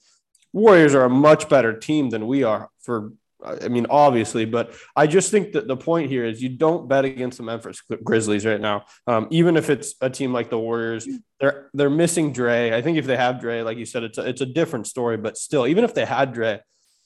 Warriors 0.52 0.94
are 0.94 1.04
a 1.04 1.10
much 1.10 1.48
better 1.48 1.78
team 1.78 2.10
than 2.10 2.26
we 2.26 2.42
are 2.42 2.70
for 2.80 3.12
I 3.44 3.68
mean, 3.68 3.86
obviously, 3.88 4.44
but 4.44 4.74
I 4.96 5.06
just 5.06 5.30
think 5.30 5.52
that 5.52 5.68
the 5.68 5.76
point 5.76 6.10
here 6.10 6.24
is 6.24 6.42
you 6.42 6.48
don't 6.48 6.88
bet 6.88 7.04
against 7.04 7.38
the 7.38 7.44
Memphis 7.44 7.80
Grizzlies 8.02 8.44
right 8.44 8.60
now. 8.60 8.86
Um, 9.06 9.28
even 9.30 9.56
if 9.56 9.70
it's 9.70 9.94
a 10.00 10.10
team 10.10 10.32
like 10.32 10.50
the 10.50 10.58
Warriors, 10.58 11.08
they're 11.40 11.70
they're 11.72 11.90
missing 11.90 12.32
Dre. 12.32 12.72
I 12.72 12.82
think 12.82 12.98
if 12.98 13.06
they 13.06 13.16
have 13.16 13.40
Dre, 13.40 13.62
like 13.62 13.78
you 13.78 13.86
said, 13.86 14.02
it's 14.02 14.18
a, 14.18 14.28
it's 14.28 14.40
a 14.40 14.46
different 14.46 14.86
story. 14.86 15.16
But 15.16 15.36
still, 15.38 15.66
even 15.66 15.84
if 15.84 15.94
they 15.94 16.04
had 16.04 16.32
Dre, 16.32 16.60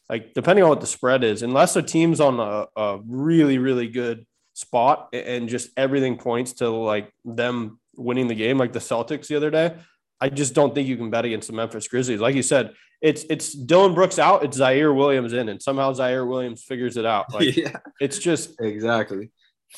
like 0.08 0.32
depending 0.32 0.62
on 0.62 0.70
what 0.70 0.80
the 0.80 0.86
spread 0.86 1.22
is, 1.22 1.42
unless 1.42 1.76
a 1.76 1.82
team's 1.82 2.20
on 2.20 2.40
a, 2.40 2.66
a 2.80 3.00
really 3.06 3.58
really 3.58 3.88
good 3.88 4.26
spot 4.54 5.08
and 5.12 5.48
just 5.48 5.70
everything 5.76 6.16
points 6.16 6.54
to 6.54 6.70
like 6.70 7.12
them 7.24 7.78
winning 7.96 8.28
the 8.28 8.34
game, 8.34 8.56
like 8.56 8.72
the 8.72 8.78
Celtics 8.78 9.26
the 9.26 9.36
other 9.36 9.50
day, 9.50 9.74
I 10.18 10.30
just 10.30 10.54
don't 10.54 10.74
think 10.74 10.88
you 10.88 10.96
can 10.96 11.10
bet 11.10 11.26
against 11.26 11.48
the 11.48 11.54
Memphis 11.54 11.88
Grizzlies. 11.88 12.20
Like 12.20 12.36
you 12.36 12.42
said, 12.42 12.72
it's 13.02 13.24
it's 13.28 13.52
Dillon 13.52 13.94
Brooks 13.94 14.18
out, 14.18 14.44
it's 14.44 14.58
Ziaire 14.58 14.94
Williams 14.94 15.32
in, 15.32 15.48
and 15.48 15.60
somehow 15.60 15.92
Ziaire 15.92 16.26
Williams 16.26 16.62
figures 16.62 16.96
it 16.96 17.04
out. 17.04 17.34
Like, 17.34 17.56
yeah, 17.56 17.76
it's 18.00 18.18
just 18.18 18.60
exactly. 18.60 19.30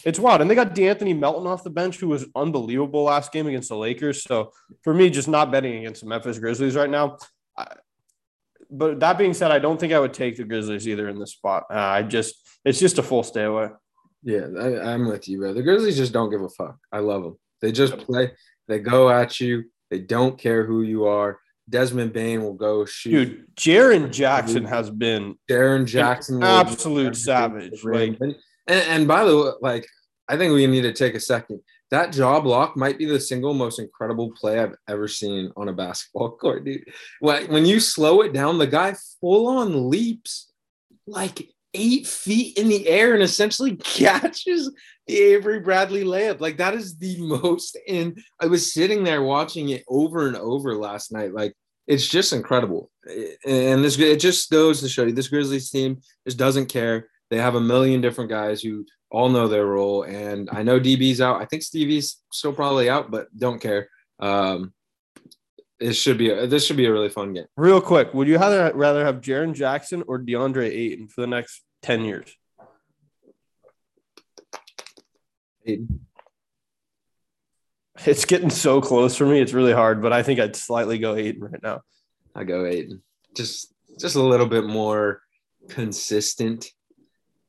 It's 0.04 0.18
wild, 0.18 0.40
and 0.40 0.50
they 0.50 0.54
got 0.54 0.74
De'Anthony 0.74 1.18
Melton 1.18 1.46
off 1.46 1.64
the 1.64 1.70
bench, 1.70 1.98
who 1.98 2.08
was 2.08 2.26
unbelievable 2.34 3.04
last 3.04 3.32
game 3.32 3.46
against 3.46 3.68
the 3.68 3.76
Lakers. 3.76 4.24
So 4.24 4.52
for 4.82 4.92
me, 4.92 5.08
just 5.08 5.28
not 5.28 5.50
betting 5.50 5.76
against 5.76 6.02
the 6.02 6.08
Memphis 6.08 6.38
Grizzlies 6.38 6.74
right 6.76 6.90
now. 6.90 7.16
I, 7.56 7.68
but 8.70 9.00
that 9.00 9.16
being 9.16 9.34
said, 9.34 9.52
I 9.52 9.58
don't 9.58 9.78
think 9.78 9.92
I 9.92 10.00
would 10.00 10.12
take 10.12 10.36
the 10.36 10.44
Grizzlies 10.44 10.86
either 10.86 11.08
in 11.08 11.18
this 11.18 11.32
spot. 11.32 11.64
Uh, 11.70 11.78
I 11.78 12.02
just 12.02 12.34
it's 12.64 12.78
just 12.78 12.98
a 12.98 13.02
full 13.02 13.22
stay 13.22 13.44
away. 13.44 13.68
Yeah, 14.22 14.46
I, 14.58 14.92
I'm 14.92 15.06
with 15.06 15.28
you, 15.28 15.38
bro. 15.38 15.54
The 15.54 15.62
Grizzlies 15.62 15.96
just 15.96 16.12
don't 16.12 16.30
give 16.30 16.42
a 16.42 16.48
fuck. 16.50 16.76
I 16.92 16.98
love 16.98 17.22
them. 17.22 17.38
They 17.62 17.72
just 17.72 17.96
play. 17.96 18.32
They 18.68 18.80
go 18.80 19.08
at 19.08 19.40
you. 19.40 19.64
They 19.90 20.00
don't 20.00 20.36
care 20.36 20.64
who 20.64 20.82
you 20.82 21.06
are. 21.06 21.38
Desmond 21.68 22.12
Bane 22.12 22.42
will 22.42 22.54
go 22.54 22.84
shoot. 22.84 23.24
Dude, 23.24 23.56
Jaren 23.56 24.12
Jackson 24.12 24.64
has 24.64 24.90
been 24.90 25.36
Jaren 25.50 25.86
Jackson, 25.86 26.42
absolute 26.42 27.16
savage. 27.16 27.82
Like, 27.84 28.18
and, 28.20 28.36
and 28.66 29.08
by 29.08 29.24
the 29.24 29.36
way, 29.36 29.50
like 29.60 29.86
I 30.28 30.36
think 30.36 30.52
we 30.52 30.66
need 30.66 30.82
to 30.82 30.92
take 30.92 31.14
a 31.14 31.20
second. 31.20 31.60
That 31.90 32.14
Ja 32.16 32.40
block 32.40 32.76
might 32.76 32.98
be 32.98 33.04
the 33.04 33.20
single 33.20 33.54
most 33.54 33.78
incredible 33.78 34.32
play 34.32 34.58
I've 34.58 34.74
ever 34.88 35.06
seen 35.06 35.52
on 35.56 35.68
a 35.68 35.72
basketball 35.72 36.30
court, 36.40 36.64
dude. 36.64 36.84
When 37.20 37.66
you 37.66 37.80
slow 37.80 38.22
it 38.22 38.32
down, 38.32 38.58
the 38.58 38.66
guy 38.66 38.94
full 39.20 39.46
on 39.46 39.90
leaps 39.90 40.50
like 41.06 41.48
eight 41.74 42.06
feet 42.06 42.56
in 42.58 42.68
the 42.68 42.88
air 42.88 43.14
and 43.14 43.22
essentially 43.22 43.76
catches 43.84 44.72
the 45.06 45.18
Avery 45.18 45.60
Bradley 45.60 46.04
layup. 46.04 46.40
Like 46.40 46.56
that 46.58 46.74
is 46.74 46.96
the 46.96 47.20
most. 47.20 47.76
And 47.88 48.18
I 48.40 48.46
was 48.46 48.72
sitting 48.72 49.04
there 49.04 49.22
watching 49.22 49.68
it 49.70 49.84
over 49.88 50.26
and 50.26 50.36
over 50.36 50.76
last 50.76 51.12
night. 51.12 51.34
Like 51.34 51.54
it's 51.86 52.08
just 52.08 52.32
incredible. 52.32 52.90
And 53.46 53.84
this 53.84 53.98
it 53.98 54.20
just 54.20 54.50
goes 54.50 54.80
to 54.80 54.88
show 54.88 55.04
you 55.04 55.12
this 55.12 55.28
Grizzlies 55.28 55.70
team 55.70 56.00
just 56.26 56.38
doesn't 56.38 56.66
care. 56.66 57.08
They 57.30 57.38
have 57.38 57.54
a 57.54 57.60
million 57.60 58.00
different 58.00 58.30
guys 58.30 58.62
who 58.62 58.86
all 59.10 59.28
know 59.28 59.48
their 59.48 59.66
role. 59.66 60.02
And 60.02 60.48
I 60.50 60.62
know 60.62 60.80
DB's 60.80 61.20
out. 61.20 61.40
I 61.40 61.44
think 61.44 61.62
Stevie's 61.62 62.22
still 62.32 62.52
probably 62.52 62.88
out, 62.88 63.10
but 63.10 63.26
don't 63.36 63.60
care. 63.60 63.88
Um, 64.18 64.72
it 65.80 65.94
should 65.94 66.18
be 66.18 66.30
a, 66.30 66.46
this 66.46 66.66
should 66.66 66.76
be 66.76 66.86
a 66.86 66.92
really 66.92 67.08
fun 67.08 67.32
game. 67.32 67.46
Real 67.56 67.80
quick, 67.80 68.14
would 68.14 68.28
you 68.28 68.38
rather 68.38 68.72
rather 68.74 69.04
have 69.04 69.20
Jaren 69.20 69.54
Jackson 69.54 70.02
or 70.06 70.18
DeAndre 70.18 70.66
Ayton 70.66 71.08
for 71.08 71.20
the 71.20 71.26
next 71.26 71.62
ten 71.84 72.02
years? 72.02 72.34
Ayton. 75.66 76.00
It's 78.06 78.24
getting 78.24 78.50
so 78.50 78.80
close 78.80 79.16
for 79.16 79.26
me. 79.26 79.40
It's 79.40 79.52
really 79.52 79.72
hard, 79.72 80.00
but 80.00 80.12
I 80.12 80.22
think 80.22 80.40
I'd 80.40 80.56
slightly 80.56 80.98
go 80.98 81.14
Ayton 81.14 81.42
right 81.42 81.62
now. 81.62 81.82
I 82.34 82.44
go 82.44 82.64
Ayton. 82.64 83.02
Just 83.36 83.72
just 84.00 84.16
a 84.16 84.22
little 84.22 84.46
bit 84.46 84.64
more 84.64 85.20
consistent 85.68 86.66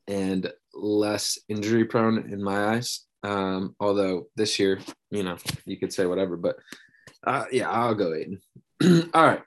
and 0.06 0.52
less 0.74 1.38
injury 1.48 1.86
prone 1.86 2.30
in 2.30 2.42
my 2.42 2.74
eyes. 2.74 3.06
Um, 3.22 3.74
although 3.80 4.28
this 4.36 4.58
year, 4.58 4.78
you 5.10 5.22
know, 5.22 5.38
you 5.64 5.78
could 5.78 5.92
say 5.92 6.06
whatever, 6.06 6.36
but 6.36 6.56
uh, 7.26 7.46
yeah, 7.50 7.70
I'll 7.70 7.94
go 7.94 8.14
Ayton. 8.14 8.40
All 9.14 9.26
right. 9.26 9.42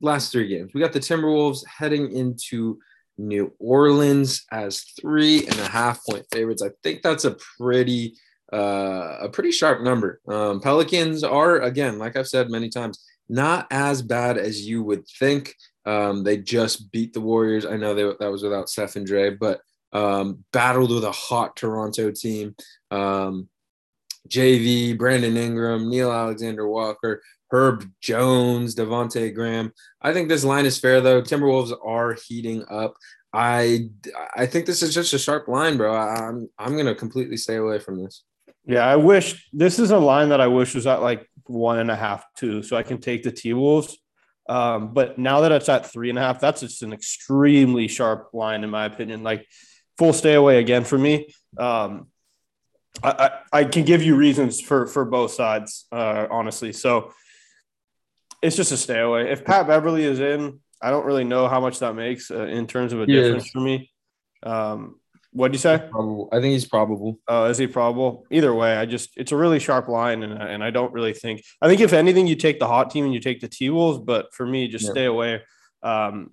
Last 0.00 0.30
three 0.30 0.46
games. 0.48 0.72
We 0.72 0.80
got 0.80 0.92
the 0.92 1.00
Timberwolves 1.00 1.64
heading 1.66 2.12
into 2.12 2.78
New 3.18 3.52
Orleans 3.58 4.44
as 4.52 4.80
three 5.00 5.46
and 5.46 5.58
a 5.58 5.68
half 5.68 6.04
point 6.04 6.26
favorites. 6.32 6.62
I 6.62 6.70
think 6.82 7.02
that's 7.02 7.24
a 7.24 7.36
pretty 7.58 8.16
uh, 8.52 9.18
a 9.22 9.28
pretty 9.28 9.50
sharp 9.50 9.82
number. 9.82 10.20
Um, 10.28 10.60
Pelicans 10.60 11.24
are 11.24 11.60
again, 11.60 11.98
like 11.98 12.16
I've 12.16 12.28
said 12.28 12.50
many 12.50 12.68
times, 12.68 13.04
not 13.28 13.66
as 13.70 14.02
bad 14.02 14.38
as 14.38 14.66
you 14.66 14.82
would 14.82 15.06
think. 15.18 15.54
Um, 15.84 16.24
they 16.24 16.36
just 16.36 16.90
beat 16.92 17.12
the 17.12 17.20
Warriors. 17.20 17.64
I 17.64 17.76
know 17.76 17.94
they, 17.94 18.02
that 18.02 18.30
was 18.30 18.42
without 18.42 18.68
Steph 18.68 18.96
and 18.96 19.06
Dre, 19.06 19.30
but 19.30 19.60
um, 19.92 20.44
battled 20.52 20.90
with 20.90 21.04
a 21.04 21.12
hot 21.12 21.56
Toronto 21.56 22.10
team. 22.10 22.54
Um, 22.90 23.48
JV, 24.28 24.98
Brandon 24.98 25.36
Ingram, 25.36 25.84
Nickeil 25.84 26.12
Alexander 26.14 26.66
Walker, 26.68 27.22
Herb 27.50 27.88
Jones, 28.00 28.74
Devonte 28.74 29.34
Graham. 29.34 29.72
I 30.00 30.12
think 30.12 30.28
this 30.28 30.44
line 30.44 30.66
is 30.66 30.78
fair 30.78 31.00
though. 31.00 31.22
Timberwolves 31.22 31.72
are 31.84 32.16
heating 32.26 32.64
up. 32.70 32.94
I 33.32 33.90
I 34.34 34.46
think 34.46 34.66
this 34.66 34.82
is 34.82 34.94
just 34.94 35.12
a 35.12 35.18
sharp 35.18 35.48
line, 35.48 35.76
bro. 35.76 35.94
I'm 35.94 36.48
I'm 36.58 36.76
gonna 36.76 36.94
completely 36.94 37.36
stay 37.36 37.56
away 37.56 37.78
from 37.78 38.02
this. 38.02 38.24
Yeah, 38.64 38.84
I 38.84 38.96
wish 38.96 39.48
this 39.52 39.78
is 39.78 39.90
a 39.90 39.98
line 39.98 40.30
that 40.30 40.40
I 40.40 40.48
wish 40.48 40.74
was 40.74 40.86
at 40.86 41.02
like 41.02 41.28
one 41.44 41.78
and 41.78 41.90
a 41.90 41.96
half, 41.96 42.24
two, 42.36 42.62
so 42.62 42.76
I 42.76 42.82
can 42.82 42.98
take 42.98 43.22
the 43.22 43.30
T 43.30 43.52
Wolves. 43.52 43.96
Um, 44.48 44.92
but 44.92 45.18
now 45.18 45.40
that 45.40 45.52
it's 45.52 45.68
at 45.68 45.90
three 45.90 46.08
and 46.08 46.18
a 46.18 46.22
half, 46.22 46.40
that's 46.40 46.60
just 46.60 46.82
an 46.82 46.92
extremely 46.92 47.88
sharp 47.88 48.30
line, 48.32 48.64
in 48.64 48.70
my 48.70 48.84
opinion. 48.84 49.22
Like 49.22 49.46
full 49.98 50.12
stay 50.12 50.34
away 50.34 50.58
again 50.58 50.84
for 50.84 50.98
me. 50.98 51.28
Um, 51.58 52.08
I, 53.02 53.10
I, 53.10 53.60
I, 53.60 53.64
can 53.64 53.84
give 53.84 54.02
you 54.02 54.16
reasons 54.16 54.60
for 54.60 54.86
for 54.86 55.04
both 55.04 55.32
sides, 55.32 55.86
uh, 55.92 56.26
honestly. 56.30 56.72
So 56.72 57.12
it's 58.46 58.56
just 58.56 58.72
a 58.72 58.76
stay 58.76 59.00
away. 59.00 59.30
If 59.30 59.44
Pat 59.44 59.66
Beverley 59.66 60.04
is 60.04 60.20
in, 60.20 60.60
I 60.80 60.90
don't 60.90 61.04
really 61.04 61.24
know 61.24 61.48
how 61.48 61.60
much 61.60 61.80
that 61.80 61.94
makes 61.94 62.30
uh, 62.30 62.44
in 62.44 62.66
terms 62.66 62.92
of 62.92 63.00
a 63.00 63.06
difference 63.06 63.50
for 63.50 63.60
me. 63.60 63.90
Um, 64.42 65.00
what 65.32 65.52
do 65.52 65.56
you 65.56 65.60
say? 65.60 65.74
I 65.74 66.40
think 66.40 66.52
he's 66.52 66.66
probable. 66.66 67.18
Oh, 67.28 67.44
is 67.46 67.58
he 67.58 67.66
probable? 67.66 68.24
Either 68.30 68.54
way, 68.54 68.76
I 68.76 68.86
just 68.86 69.10
it's 69.16 69.32
a 69.32 69.36
really 69.36 69.58
sharp 69.58 69.88
line, 69.88 70.22
and 70.22 70.32
and 70.32 70.64
I 70.64 70.70
don't 70.70 70.92
really 70.92 71.12
think. 71.12 71.42
I 71.60 71.68
think 71.68 71.80
if 71.80 71.92
anything, 71.92 72.26
you 72.26 72.36
take 72.36 72.58
the 72.58 72.66
hot 72.66 72.90
team 72.90 73.04
and 73.04 73.12
you 73.12 73.20
take 73.20 73.40
the 73.40 73.48
T 73.48 73.68
Wolves, 73.68 73.98
but 73.98 74.32
for 74.32 74.46
me, 74.46 74.68
just 74.68 74.86
yeah. 74.86 74.90
stay 74.92 75.04
away. 75.04 75.42
Um, 75.82 76.30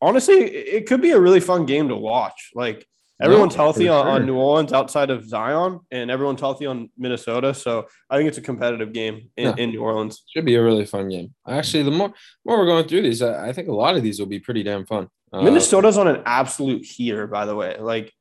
honestly, 0.00 0.36
it 0.36 0.86
could 0.86 1.02
be 1.02 1.10
a 1.10 1.20
really 1.20 1.40
fun 1.40 1.66
game 1.66 1.88
to 1.88 1.96
watch. 1.96 2.52
Like 2.54 2.86
everyone's 3.20 3.56
no, 3.56 3.64
healthy 3.64 3.88
on, 3.88 4.04
sure. 4.04 4.10
on, 4.12 4.26
New 4.26 4.36
Orleans 4.36 4.72
outside 4.72 5.10
of 5.10 5.28
Zion, 5.28 5.80
and 5.90 6.10
everyone's 6.10 6.40
healthy 6.40 6.66
on 6.66 6.90
Minnesota. 6.96 7.54
So 7.54 7.86
I 8.10 8.16
think 8.16 8.28
it's 8.28 8.38
a 8.38 8.42
competitive 8.42 8.92
game 8.92 9.30
in, 9.36 9.44
yeah. 9.44 9.54
in 9.56 9.70
New 9.70 9.80
Orleans. 9.80 10.22
Should 10.32 10.44
be 10.44 10.54
a 10.54 10.62
really 10.62 10.84
fun 10.84 11.08
game. 11.08 11.34
Actually, 11.48 11.84
the 11.84 11.90
more 11.90 12.12
more 12.44 12.58
we're 12.58 12.66
going 12.66 12.86
through 12.86 13.02
these, 13.02 13.22
I, 13.22 13.48
I 13.48 13.52
think 13.52 13.68
a 13.68 13.72
lot 13.72 13.96
of 13.96 14.02
these 14.02 14.18
will 14.18 14.26
be 14.26 14.40
pretty 14.40 14.62
damn 14.62 14.86
fun. 14.86 15.08
Uh, 15.32 15.42
Minnesota's 15.42 15.98
on 15.98 16.08
an 16.08 16.22
absolute 16.24 16.84
heater, 16.84 17.26
by 17.26 17.46
the 17.46 17.54
way. 17.54 17.76
Like, 17.78 18.12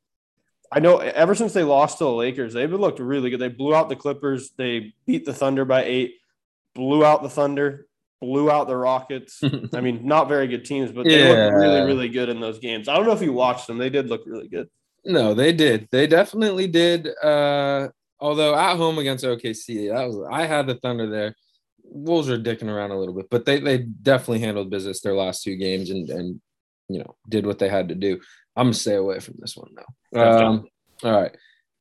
I 0.72 0.80
know 0.80 0.98
ever 0.98 1.36
since 1.36 1.54
they 1.54 1.64
lost 1.64 2.00
to 2.00 2.06
the 2.06 2.12
Lakers, 2.12 2.54
they've 2.54 2.72
looked 2.72 3.00
really 3.00 3.30
good. 3.30 3.40
They 3.40 3.50
blew 3.50 3.75
out 3.75 3.90
the 3.90 3.96
Clippers. 3.96 4.52
They 4.58 4.94
beat 5.06 5.25
the 5.25 5.34
Thunder 5.34 5.66
by 5.66 5.84
eight, 5.84 6.16
blew 6.74 7.06
out 7.06 7.22
the 7.22 7.30
Thunder, 7.30 7.88
blew 8.22 8.50
out 8.50 8.68
the 8.68 8.75
Rockets. 8.75 9.42
I 9.74 9.82
mean, 9.82 10.06
not 10.06 10.28
very 10.28 10.48
good 10.48 10.66
teams, 10.66 10.92
but 10.92 11.06
they 11.06 11.20
yeah. 11.20 11.46
looked 11.46 11.56
really, 11.56 11.82
really 11.82 12.10
good 12.10 12.30
in 12.30 12.40
those 12.40 12.60
games. 12.60 12.88
I 12.88 12.96
don't 12.96 13.06
know 13.06 13.14
if 13.14 13.22
you 13.22 13.34
watched 13.34 13.68
them. 13.68 13.78
They 13.78 13.90
did 13.90 14.08
look 14.08 14.24
really 14.25 14.48
good. 14.48 14.70
No, 15.05 15.33
they 15.33 15.53
did. 15.53 15.88
They 15.91 16.07
definitely 16.07 16.67
did. 16.67 17.07
Uh, 17.24 17.89
although 18.19 18.55
at 18.55 18.75
home 18.75 18.97
against 18.97 19.24
OKC, 19.24 19.89
that 19.93 20.07
was 20.07 20.27
I 20.31 20.45
had 20.45 20.67
the 20.67 20.75
Thunder 20.75 21.09
there. 21.09 21.35
Wolves 21.83 22.29
are 22.29 22.39
dicking 22.39 22.69
around 22.69 22.91
a 22.91 22.97
little 22.97 23.13
bit, 23.13 23.29
but 23.29 23.45
they 23.45 23.59
they 23.59 23.79
definitely 23.79 24.39
handled 24.39 24.71
business 24.71 25.01
their 25.01 25.15
last 25.15 25.43
two 25.43 25.55
games 25.55 25.89
and 25.91 26.09
and 26.09 26.41
you 26.89 27.00
know, 27.00 27.15
did 27.29 27.45
what 27.45 27.59
they 27.59 27.69
had 27.69 27.89
to 27.89 27.95
do. 27.95 28.19
I'm 28.55 28.67
gonna 28.67 28.74
stay 28.74 28.95
away 28.95 29.19
from 29.19 29.35
this 29.39 29.55
one 29.55 29.71
though. 29.75 30.21
Um, 30.21 30.67
all 31.03 31.12
right. 31.12 31.35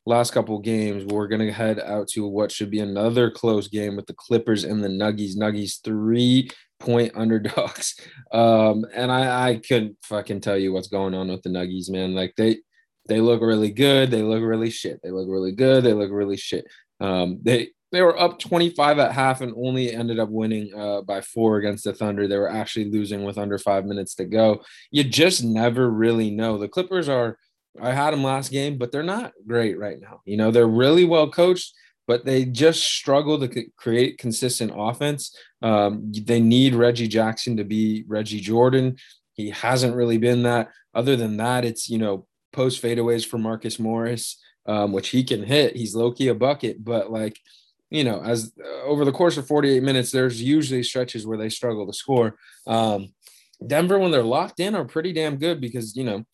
Last 0.07 0.33
couple 0.33 0.59
games, 0.59 1.05
we're 1.05 1.29
gonna 1.29 1.53
head 1.53 1.81
out 1.81 2.09
to 2.09 2.27
what 2.27 2.53
should 2.53 2.71
be 2.71 2.81
another 2.81 3.31
close 3.31 3.69
game 3.69 3.97
with 3.97 4.07
the 4.07 4.15
Clippers 4.15 4.65
and 4.65 4.83
the 4.83 4.89
Nuggies. 4.89 5.37
Nuggies 5.37 5.83
three 5.83 6.51
point 6.79 7.13
underdogs. 7.17 7.99
Um, 8.33 8.85
and 8.95 9.11
I, 9.11 9.51
I 9.51 9.57
couldn't 9.57 9.97
fucking 10.03 10.41
tell 10.41 10.59
you 10.59 10.73
what's 10.73 10.89
going 10.89 11.15
on 11.15 11.29
with 11.29 11.43
the 11.43 11.51
Nuggies, 11.51 11.91
man. 11.91 12.15
Like 12.15 12.35
they 12.37 12.59
they 13.07 13.21
look 13.21 13.41
really 13.41 13.71
good, 13.71 14.11
they 14.11 14.23
look 14.23 14.43
really 14.43 14.71
shit. 14.71 15.01
They 15.03 15.11
look 15.11 15.29
really 15.29 15.53
good, 15.53 15.85
they 15.85 15.93
look 15.93 16.11
really 16.11 16.37
shit. 16.37 16.67
Um, 17.01 17.39
they 17.43 17.71
they 17.95 18.03
were 18.03 18.21
up 18.21 18.41
25 18.41 18.99
at 18.99 19.13
half 19.13 19.41
and 19.41 19.55
only 19.57 19.95
ended 19.95 20.19
up 20.19 20.29
winning 20.29 20.69
uh, 20.77 21.01
by 21.03 21.21
four 21.21 21.59
against 21.59 21.85
the 21.85 21.93
Thunder. 21.95 22.27
They 22.27 22.37
were 22.37 22.51
actually 22.51 22.91
losing 22.91 23.23
with 23.23 23.39
under 23.39 23.57
five 23.57 23.85
minutes 23.85 24.17
to 24.17 24.25
go. 24.25 24.65
You 24.91 25.05
just 25.05 25.45
never 25.45 25.89
really 25.89 26.33
know. 26.33 26.59
The 26.59 26.67
Clippers 26.67 27.09
are, 27.09 27.39
I 27.81 27.93
had 27.93 28.11
them 28.11 28.25
last 28.25 28.51
game, 28.51 28.79
but 28.79 28.91
they're 28.91 29.05
not 29.05 29.33
great 29.47 29.79
right 29.79 30.01
now. 30.01 30.23
You 30.25 30.37
know, 30.37 30.51
they're 30.51 30.67
really 30.67 31.05
well 31.05 31.31
coached, 31.31 31.73
but 32.09 32.25
they 32.25 32.45
just 32.45 32.83
struggle 32.83 33.39
to 33.39 33.67
create 33.77 34.19
consistent 34.19 34.73
offense. 34.75 35.33
Um, 35.63 36.11
they 36.13 36.41
need 36.41 36.75
Reggie 36.75 37.07
Jackson 37.07 37.57
to 37.59 37.65
be 37.65 38.05
Reggie 38.09 38.41
Jordan. 38.41 38.97
He 39.35 39.51
hasn't 39.51 39.95
really 39.95 40.19
been 40.19 40.43
that. 40.43 40.71
Other 40.97 41.15
than 41.15 41.37
that, 41.37 41.65
it's, 41.65 41.89
you 41.89 41.99
know, 41.99 42.27
post 42.55 42.83
fadeaways 42.83 43.27
for 43.27 43.39
Marcus 43.39 43.79
Morris, 43.79 44.41
um, 44.67 44.93
which 44.93 45.09
he 45.09 45.25
can 45.25 45.43
hit. 45.43 45.77
He's 45.77 45.95
low 45.95 46.13
key 46.13 46.29
a 46.29 46.35
bucket, 46.35 46.83
but 46.83 47.11
like, 47.11 47.39
you 47.91 48.05
know, 48.05 48.23
as 48.23 48.53
uh, 48.65 48.83
over 48.85 49.05
the 49.05 49.13
course 49.13 49.37
of 49.37 49.47
48 49.47 49.83
minutes, 49.83 50.11
there's 50.11 50.41
usually 50.41 50.83
stretches 50.83 51.27
where 51.27 51.39
they 51.39 51.51
struggle 51.51 51.87
to 51.87 51.93
score. 51.93 52.37
Um, 52.67 53.13
Denver, 53.65 53.99
when 53.99 54.11
they're 54.11 54.23
locked 54.23 54.61
in, 54.61 54.75
are 54.75 54.85
pretty 54.85 55.13
damn 55.13 55.37
good 55.37 55.61
because, 55.61 55.97
you 55.97 56.05
know, 56.05 56.25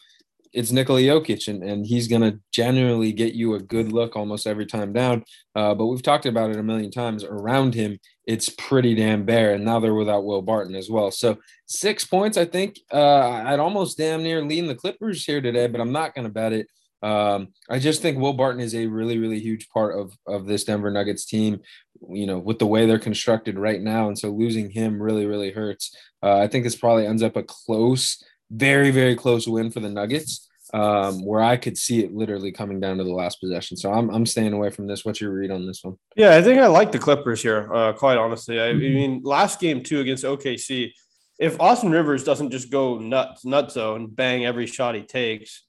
it's 0.53 0.73
Nikola 0.73 1.01
Jokic 1.01 1.49
and, 1.49 1.63
and 1.63 1.87
he's 1.87 2.09
going 2.09 2.23
to 2.23 2.39
genuinely 2.53 3.13
get 3.13 3.35
you 3.35 3.55
a 3.55 3.61
good 3.61 3.93
look 3.93 4.17
almost 4.17 4.47
every 4.47 4.67
time 4.67 4.93
down. 4.93 5.25
Uh, 5.55 5.75
but 5.75 5.87
we've 5.87 6.03
talked 6.03 6.27
about 6.27 6.51
it 6.51 6.59
a 6.59 6.63
million 6.63 6.91
times 6.91 7.25
around 7.25 7.75
him. 7.75 7.99
It's 8.27 8.49
pretty 8.49 8.95
damn 8.95 9.25
bare. 9.25 9.55
And 9.55 9.65
now 9.65 9.81
they're 9.81 9.95
without 9.95 10.25
Will 10.25 10.43
Barton 10.43 10.75
as 10.75 10.91
well. 10.91 11.11
So 11.11 11.39
six 11.67 12.05
points, 12.05 12.37
I 12.37 12.45
think 12.45 12.79
uh, 12.93 13.43
I'd 13.47 13.61
almost 13.61 13.99
damn 13.99 14.23
near 14.23 14.45
lean 14.45 14.67
the 14.67 14.75
Clippers 14.75 15.25
here 15.25 15.41
today, 15.41 15.67
but 15.67 15.81
I'm 15.81 15.93
not 15.93 16.15
going 16.15 16.27
to 16.27 16.33
bet 16.33 16.53
it. 16.53 16.69
Um, 17.03 17.49
I 17.69 17.79
just 17.79 18.03
think 18.03 18.19
Will 18.19 18.33
Barton 18.33 18.61
is 18.61 18.75
a 18.75 18.87
really, 18.87 19.19
really 19.19 19.41
huge 19.41 19.69
part 19.71 19.99
of 19.99 20.13
of 20.27 20.47
this 20.47 20.65
Denver 20.65 20.91
Nuggets 20.91 21.25
team. 21.25 21.61
You 22.09 22.27
know, 22.27 22.39
with 22.39 22.59
the 22.59 22.67
way 22.67 22.87
they're 22.87 22.99
constructed 22.99 23.59
right 23.59 23.81
now, 23.81 24.09
and 24.09 24.19
so 24.19 24.31
losing 24.31 24.71
him 24.71 25.03
really, 25.03 25.27
really 25.27 25.51
hurts. 25.51 25.95
Uh, 26.23 26.39
I 26.39 26.47
think 26.47 26.65
this 26.65 26.77
probably 26.77 27.07
ends 27.07 27.23
up 27.23 27.37
a 27.37 27.43
close, 27.43 28.23
very, 28.51 28.91
very 28.91 29.15
close 29.15 29.47
win 29.47 29.71
for 29.71 29.81
the 29.81 29.89
Nuggets. 29.89 30.47
Um, 30.73 31.25
where 31.25 31.43
I 31.43 31.57
could 31.57 31.77
see 31.77 32.05
it 32.05 32.15
literally 32.15 32.53
coming 32.53 32.79
down 32.79 32.99
to 32.99 33.03
the 33.03 33.13
last 33.13 33.41
possession. 33.41 33.77
So 33.77 33.93
I'm, 33.93 34.09
I'm 34.09 34.25
staying 34.25 34.53
away 34.53 34.71
from 34.71 34.87
this. 34.87 35.05
What's 35.05 35.21
your 35.21 35.33
read 35.33 35.51
on 35.51 35.67
this 35.67 35.83
one? 35.83 35.97
Yeah, 36.15 36.37
I 36.37 36.43
think 36.43 36.61
I 36.61 36.69
like 36.69 36.93
the 36.93 36.99
Clippers 37.01 37.43
here, 37.43 37.69
uh, 37.75 37.93
quite 37.93 38.17
honestly. 38.17 38.61
I, 38.61 38.69
I 38.69 38.73
mean, 38.75 39.21
last 39.25 39.59
game, 39.59 39.83
too, 39.83 39.99
against 39.99 40.23
OKC, 40.23 40.93
if 41.41 41.59
Austin 41.59 41.91
Rivers 41.91 42.23
doesn't 42.23 42.51
just 42.51 42.71
go 42.71 42.99
nuts, 42.99 43.45
nuts 43.45 43.75
nutso 43.75 43.97
and 43.97 44.15
bang 44.15 44.47
every 44.47 44.67
shot 44.67 44.95
he 44.95 45.03
takes, 45.03 45.65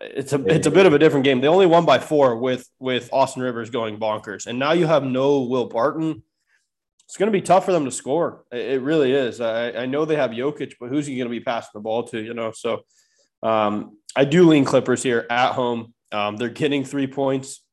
it's 0.00 0.32
a 0.32 0.44
it's 0.46 0.66
a 0.66 0.70
bit 0.70 0.86
of 0.86 0.92
a 0.92 0.98
different 0.98 1.24
game. 1.24 1.40
They 1.40 1.48
only 1.48 1.66
won 1.66 1.84
by 1.84 1.98
four 1.98 2.36
with 2.36 2.68
with 2.78 3.08
Austin 3.12 3.42
Rivers 3.42 3.70
going 3.70 3.98
bonkers, 3.98 4.46
and 4.46 4.58
now 4.58 4.72
you 4.72 4.86
have 4.86 5.04
no 5.04 5.42
Will 5.42 5.66
Barton. 5.66 6.22
It's 7.10 7.16
going 7.16 7.26
to 7.26 7.36
be 7.36 7.42
tough 7.42 7.64
for 7.64 7.72
them 7.72 7.86
to 7.86 7.90
score. 7.90 8.44
It 8.52 8.82
really 8.82 9.12
is. 9.12 9.40
I, 9.40 9.72
I 9.72 9.86
know 9.86 10.04
they 10.04 10.14
have 10.14 10.30
Jokic, 10.30 10.74
but 10.78 10.90
who's 10.90 11.08
he 11.08 11.16
going 11.16 11.26
to 11.26 11.28
be 11.28 11.40
passing 11.40 11.72
the 11.74 11.80
ball 11.80 12.04
to? 12.04 12.20
You 12.20 12.34
know, 12.34 12.52
so 12.52 12.82
um, 13.42 13.98
I 14.14 14.24
do 14.24 14.46
lean 14.46 14.64
Clippers 14.64 15.02
here 15.02 15.26
at 15.28 15.50
home. 15.54 15.92
Um, 16.12 16.36
they're 16.36 16.48
getting 16.48 16.84
three 16.84 17.08
points. 17.08 17.64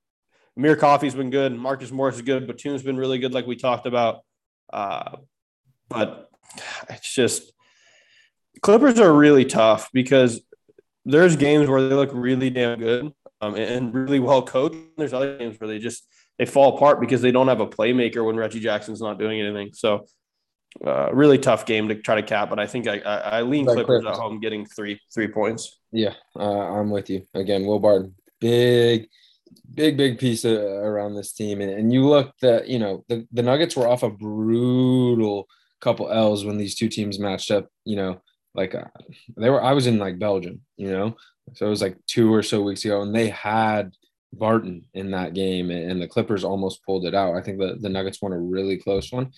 Amir 0.58 0.76
Coffey's 0.76 1.14
been 1.14 1.30
good. 1.30 1.56
Marcus 1.56 1.92
Morris 1.92 2.16
is 2.16 2.24
good. 2.24 2.48
Batum's 2.48 2.82
been 2.82 2.98
really 2.98 3.20
good, 3.20 3.32
like 3.32 3.46
we 3.46 3.56
talked 3.56 3.86
about. 3.86 4.22
Uh, 4.74 5.18
but 5.88 6.32
it's 6.90 7.14
just 7.14 7.52
Clippers 8.64 9.00
are 9.00 9.14
really 9.14 9.46
tough 9.46 9.92
because 9.94 10.42
there's 11.06 11.36
games 11.36 11.70
where 11.70 11.88
they 11.88 11.94
look 11.94 12.10
really 12.12 12.50
damn 12.50 12.80
good 12.80 13.14
um, 13.42 13.54
and 13.54 13.94
really 13.94 14.20
well 14.20 14.42
coached. 14.42 14.78
There's 14.98 15.14
other 15.14 15.38
games 15.38 15.60
where 15.60 15.68
they 15.68 15.78
just 15.78 16.08
they 16.38 16.46
fall 16.46 16.76
apart 16.76 17.00
because 17.00 17.22
they 17.22 17.32
don't 17.32 17.48
have 17.48 17.60
a 17.60 17.68
playmaker 17.68 18.26
when 18.26 18.36
Reggie 18.36 18.60
Jackson's 18.60 19.02
not 19.02 19.20
doing 19.20 19.42
anything. 19.42 19.72
So 19.74 20.06
uh, 20.86 21.10
really 21.14 21.38
tough 21.38 21.66
game 21.66 21.88
to 21.88 21.96
try 21.96 22.16
to 22.16 22.24
cap, 22.24 22.50
but 22.50 22.60
I 22.60 22.68
think 22.68 22.88
I, 22.88 23.00
I, 23.00 23.16
I 23.16 23.42
lean 23.42 23.66
Clippers, 23.66 23.86
Clippers 23.86 24.06
at 24.06 24.14
home 24.14 24.40
getting 24.40 24.66
three 24.66 25.00
three 25.14 25.28
points. 25.28 25.80
Yeah, 25.92 26.14
uh, 26.36 26.44
I'm 26.44 26.90
with 26.90 27.10
you 27.10 27.26
again. 27.34 27.66
Will 27.66 27.80
Barton, 27.80 28.14
big, 28.40 29.08
big, 29.74 29.98
big 29.98 30.20
piece 30.20 30.46
of, 30.46 30.58
around 30.58 31.16
this 31.16 31.34
team, 31.34 31.62
and, 31.62 31.72
and 31.72 31.92
you 31.92 32.06
look 32.06 32.34
that 32.42 32.68
you 32.68 32.80
know 32.80 33.04
the, 33.08 33.26
the 33.32 33.44
Nuggets 33.44 33.76
were 33.76 33.88
off 33.88 34.04
a 34.04 34.10
brutal 34.10 35.48
couple 35.80 36.12
L's 36.12 36.46
when 36.46 36.58
these 36.58 36.76
two 36.76 36.90
teams 36.90 37.18
matched 37.18 37.50
up. 37.50 37.68
You 37.86 37.96
know, 37.96 38.22
like 38.54 38.76
uh, 38.76 38.86
they 39.36 39.50
were 39.50 39.64
I 39.64 39.74
was 39.74 39.88
in 39.88 39.98
like 39.98 40.20
Belgium, 40.20 40.62
you 40.76 40.92
know. 40.92 41.16
So 41.54 41.66
it 41.66 41.70
was 41.70 41.82
like 41.82 41.98
two 42.08 42.34
or 42.34 42.44
so 42.44 42.62
weeks 42.62 42.84
ago 42.84 43.02
and 43.02 43.16
they 43.16 43.30
had 43.30 43.94
Barton 44.38 44.86
in 44.94 45.12
that 45.12 45.34
game 45.34 45.70
and 45.70 46.02
the 46.02 46.08
Clippers 46.08 46.44
almost 46.44 46.84
pulled 46.86 47.06
it 47.06 47.16
out. 47.16 47.36
I 47.36 47.42
think 47.42 47.60
the, 47.60 47.78
the 47.80 47.90
Nuggets 47.90 48.22
won 48.22 48.34
a 48.34 48.40
really 48.40 48.78
close 48.78 49.12
one. 49.12 49.32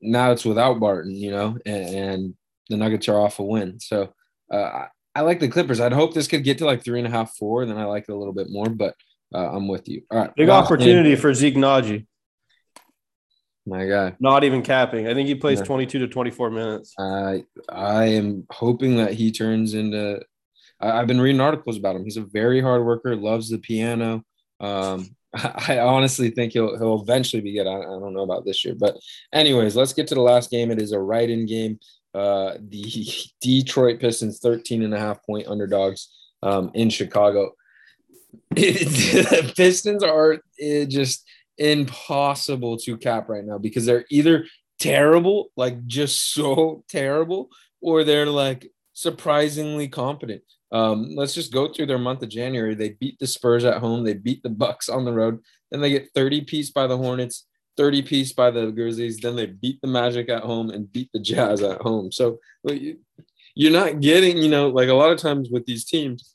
Now 0.00 0.32
it's 0.32 0.44
without 0.44 0.80
Barton, 0.80 1.14
you 1.14 1.30
know, 1.30 1.58
and, 1.66 1.94
and 1.94 2.34
the 2.68 2.76
Nuggets 2.76 3.08
are 3.08 3.20
off 3.20 3.38
a 3.38 3.42
win. 3.42 3.80
So 3.80 4.14
uh, 4.52 4.56
I, 4.56 4.86
I, 5.14 5.20
like 5.22 5.40
the 5.40 5.48
Clippers. 5.48 5.80
I'd 5.80 5.92
hope 5.92 6.14
this 6.14 6.28
could 6.28 6.44
get 6.44 6.58
to 6.58 6.66
like 6.66 6.84
three 6.84 6.98
and 6.98 7.08
a 7.08 7.10
half, 7.10 7.34
four, 7.36 7.62
and 7.62 7.70
then 7.70 7.78
I 7.78 7.84
like 7.84 8.04
it 8.08 8.12
a 8.12 8.16
little 8.16 8.32
bit 8.32 8.50
more, 8.50 8.68
but 8.68 8.94
uh, 9.34 9.50
I'm 9.50 9.68
with 9.68 9.88
you. 9.88 10.02
All 10.10 10.18
right. 10.18 10.34
Big 10.34 10.48
opportunity 10.48 11.10
game. 11.10 11.18
for 11.18 11.34
Zeke 11.34 11.56
Nnaji. 11.56 12.06
My 13.66 13.86
guy. 13.86 14.14
Not 14.20 14.44
even 14.44 14.62
capping. 14.62 15.08
I 15.08 15.14
think 15.14 15.26
he 15.26 15.34
plays 15.34 15.60
22 15.62 16.00
to 16.00 16.08
24 16.08 16.50
minutes. 16.50 16.94
I 16.98 17.44
I 17.68 18.04
am 18.06 18.46
hoping 18.50 18.96
that 18.96 19.14
he 19.14 19.32
turns 19.32 19.72
into. 19.72 20.20
I, 20.80 20.98
have 20.98 21.06
been 21.06 21.20
reading 21.20 21.40
articles 21.40 21.78
about 21.78 21.96
him. 21.96 22.04
He's 22.04 22.18
a 22.18 22.22
very 22.22 22.60
hard 22.60 22.84
worker, 22.84 23.16
loves 23.16 23.48
the 23.48 23.58
piano. 23.58 24.22
Um, 24.60 25.14
I, 25.34 25.78
honestly 25.80 26.30
think 26.30 26.52
he'll 26.52 26.78
he'll 26.78 27.02
eventually 27.02 27.42
be 27.42 27.54
good. 27.54 27.66
I, 27.66 27.78
I, 27.78 27.82
don't 27.82 28.14
know 28.14 28.22
about 28.22 28.44
this 28.44 28.64
year, 28.64 28.74
but 28.78 28.96
anyways, 29.32 29.74
let's 29.74 29.92
get 29.92 30.06
to 30.08 30.14
the 30.14 30.20
last 30.20 30.50
game. 30.50 30.70
It 30.70 30.80
is 30.80 30.92
a 30.92 31.00
write-in 31.00 31.46
game. 31.46 31.78
Uh, 32.14 32.54
the 32.68 33.06
Detroit 33.40 34.00
Pistons 34.00 34.38
13 34.38 34.82
and 34.82 34.94
a 34.94 34.98
half 34.98 35.24
point 35.24 35.48
underdogs 35.48 36.08
um, 36.42 36.70
in 36.74 36.88
Chicago. 36.88 37.52
the 38.50 39.52
Pistons 39.56 40.02
are 40.04 40.38
just 40.86 41.28
impossible 41.58 42.76
to 42.78 42.96
cap 42.96 43.28
right 43.28 43.44
now 43.44 43.58
because 43.58 43.86
they're 43.86 44.04
either 44.10 44.46
terrible, 44.78 45.50
like 45.56 45.84
just 45.86 46.32
so 46.32 46.84
terrible, 46.88 47.48
or 47.80 48.04
they're 48.04 48.26
like 48.26 48.70
surprisingly 48.92 49.88
competent. 49.88 50.42
Um, 50.72 51.14
let's 51.14 51.34
just 51.34 51.52
go 51.52 51.72
through 51.72 51.86
their 51.86 51.98
month 51.98 52.22
of 52.22 52.28
January. 52.28 52.74
They 52.74 52.90
beat 52.90 53.18
the 53.18 53.26
Spurs 53.26 53.64
at 53.64 53.78
home, 53.78 54.04
they 54.04 54.14
beat 54.14 54.42
the 54.42 54.50
Bucks 54.50 54.88
on 54.88 55.04
the 55.04 55.12
road, 55.12 55.40
then 55.70 55.80
they 55.80 55.90
get 55.90 56.10
30 56.14 56.42
piece 56.42 56.70
by 56.70 56.86
the 56.86 56.96
Hornets, 56.96 57.46
30 57.76 58.02
piece 58.02 58.32
by 58.32 58.50
the 58.50 58.70
Grizzlies, 58.70 59.18
then 59.18 59.36
they 59.36 59.46
beat 59.46 59.80
the 59.80 59.88
Magic 59.88 60.28
at 60.28 60.42
home 60.42 60.70
and 60.70 60.90
beat 60.92 61.10
the 61.12 61.20
Jazz 61.20 61.62
at 61.62 61.80
home. 61.80 62.12
So 62.12 62.38
you're 63.54 63.72
not 63.72 64.00
getting, 64.00 64.38
you 64.38 64.48
know, 64.48 64.68
like 64.68 64.88
a 64.88 64.94
lot 64.94 65.12
of 65.12 65.18
times 65.18 65.50
with 65.50 65.66
these 65.66 65.84
teams, 65.84 66.34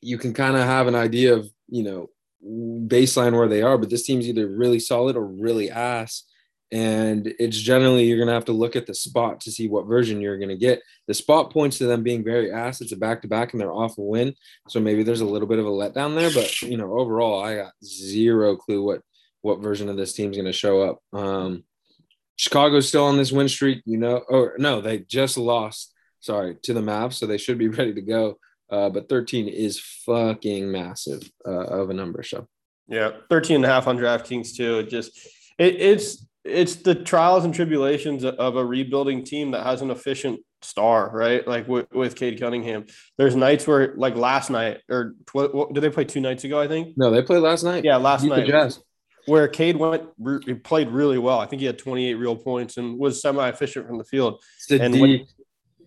you 0.00 0.18
can 0.18 0.34
kind 0.34 0.56
of 0.56 0.62
have 0.62 0.86
an 0.86 0.94
idea 0.94 1.34
of, 1.34 1.48
you 1.68 1.82
know, 1.82 2.10
baseline 2.44 3.32
where 3.32 3.48
they 3.48 3.62
are, 3.62 3.78
but 3.78 3.90
this 3.90 4.04
team's 4.04 4.28
either 4.28 4.48
really 4.48 4.78
solid 4.78 5.16
or 5.16 5.26
really 5.26 5.70
ass. 5.70 6.24
And 6.72 7.32
it's 7.38 7.58
generally 7.58 8.04
you're 8.04 8.18
gonna 8.18 8.32
have 8.32 8.46
to 8.46 8.52
look 8.52 8.74
at 8.74 8.86
the 8.86 8.94
spot 8.94 9.40
to 9.42 9.52
see 9.52 9.68
what 9.68 9.86
version 9.86 10.20
you're 10.20 10.38
gonna 10.38 10.56
get. 10.56 10.82
The 11.06 11.14
spot 11.14 11.52
points 11.52 11.78
to 11.78 11.86
them 11.86 12.02
being 12.02 12.24
very 12.24 12.50
ass. 12.50 12.80
It's 12.80 12.92
a 12.92 12.96
back 12.96 13.22
to 13.22 13.28
back 13.28 13.52
and 13.52 13.60
they're 13.60 13.72
off 13.72 13.98
a 13.98 14.02
win. 14.02 14.34
So 14.68 14.80
maybe 14.80 15.02
there's 15.02 15.20
a 15.20 15.26
little 15.26 15.48
bit 15.48 15.58
of 15.58 15.66
a 15.66 15.70
letdown 15.70 16.16
there. 16.16 16.30
But 16.32 16.62
you 16.62 16.76
know, 16.76 16.98
overall, 16.98 17.44
I 17.44 17.56
got 17.56 17.72
zero 17.84 18.56
clue 18.56 18.82
what 18.82 19.02
what 19.42 19.60
version 19.60 19.88
of 19.88 19.96
this 19.96 20.14
team's 20.14 20.36
gonna 20.36 20.52
show 20.52 20.82
up. 20.82 20.98
Um 21.12 21.64
Chicago's 22.36 22.88
still 22.88 23.04
on 23.04 23.16
this 23.16 23.32
win 23.32 23.48
streak, 23.48 23.82
you 23.84 23.98
know, 23.98 24.18
or 24.28 24.54
no, 24.58 24.80
they 24.80 24.98
just 24.98 25.38
lost, 25.38 25.92
sorry, 26.20 26.56
to 26.62 26.74
the 26.74 26.80
Mavs, 26.80 27.14
so 27.14 27.26
they 27.26 27.38
should 27.38 27.58
be 27.58 27.68
ready 27.78 27.94
to 27.94 28.02
go. 28.02 28.38
Uh, 28.70 28.90
but 28.90 29.08
13 29.08 29.46
is 29.46 29.78
fucking 29.78 30.70
massive 30.70 31.30
uh, 31.46 31.50
of 31.50 31.90
a 31.90 31.94
number. 31.94 32.22
So, 32.22 32.48
yeah, 32.88 33.10
13 33.30 33.56
and 33.56 33.64
a 33.64 33.68
half 33.68 33.86
on 33.86 33.98
DraftKings 33.98 34.56
too. 34.56 34.78
It 34.78 34.88
just, 34.88 35.16
it, 35.58 35.80
it's, 35.80 36.26
it's 36.44 36.76
the 36.76 36.94
trials 36.94 37.44
and 37.44 37.54
tribulations 37.54 38.24
of 38.24 38.56
a 38.56 38.64
rebuilding 38.64 39.24
team 39.24 39.52
that 39.52 39.64
has 39.64 39.82
an 39.82 39.90
efficient 39.90 40.40
star, 40.62 41.10
right? 41.12 41.46
Like 41.46 41.66
with, 41.68 41.90
with 41.92 42.16
Cade 42.16 42.38
Cunningham. 42.38 42.86
There's 43.16 43.34
nights 43.34 43.66
where, 43.66 43.94
like 43.96 44.16
last 44.16 44.50
night, 44.50 44.80
or 44.90 45.14
tw- 45.26 45.72
did 45.72 45.82
they 45.82 45.90
play 45.90 46.04
two 46.04 46.20
nights 46.20 46.44
ago? 46.44 46.60
I 46.60 46.68
think. 46.68 46.96
No, 46.96 47.10
they 47.10 47.22
played 47.22 47.40
last 47.40 47.62
night. 47.62 47.84
Yeah, 47.84 47.96
last 47.96 48.24
night. 48.24 48.48
Where 49.26 49.48
Cade 49.48 49.76
went, 49.78 50.02
he 50.44 50.52
played 50.52 50.88
really 50.88 51.16
well. 51.16 51.38
I 51.38 51.46
think 51.46 51.60
he 51.60 51.66
had 51.66 51.78
28 51.78 52.14
real 52.14 52.36
points 52.36 52.76
and 52.76 52.98
was 52.98 53.22
semi 53.22 53.48
efficient 53.48 53.86
from 53.86 53.96
the 53.96 54.04
field. 54.04 54.42
Saddiq, 54.68 54.80
and 54.80 55.00
when, 55.00 55.26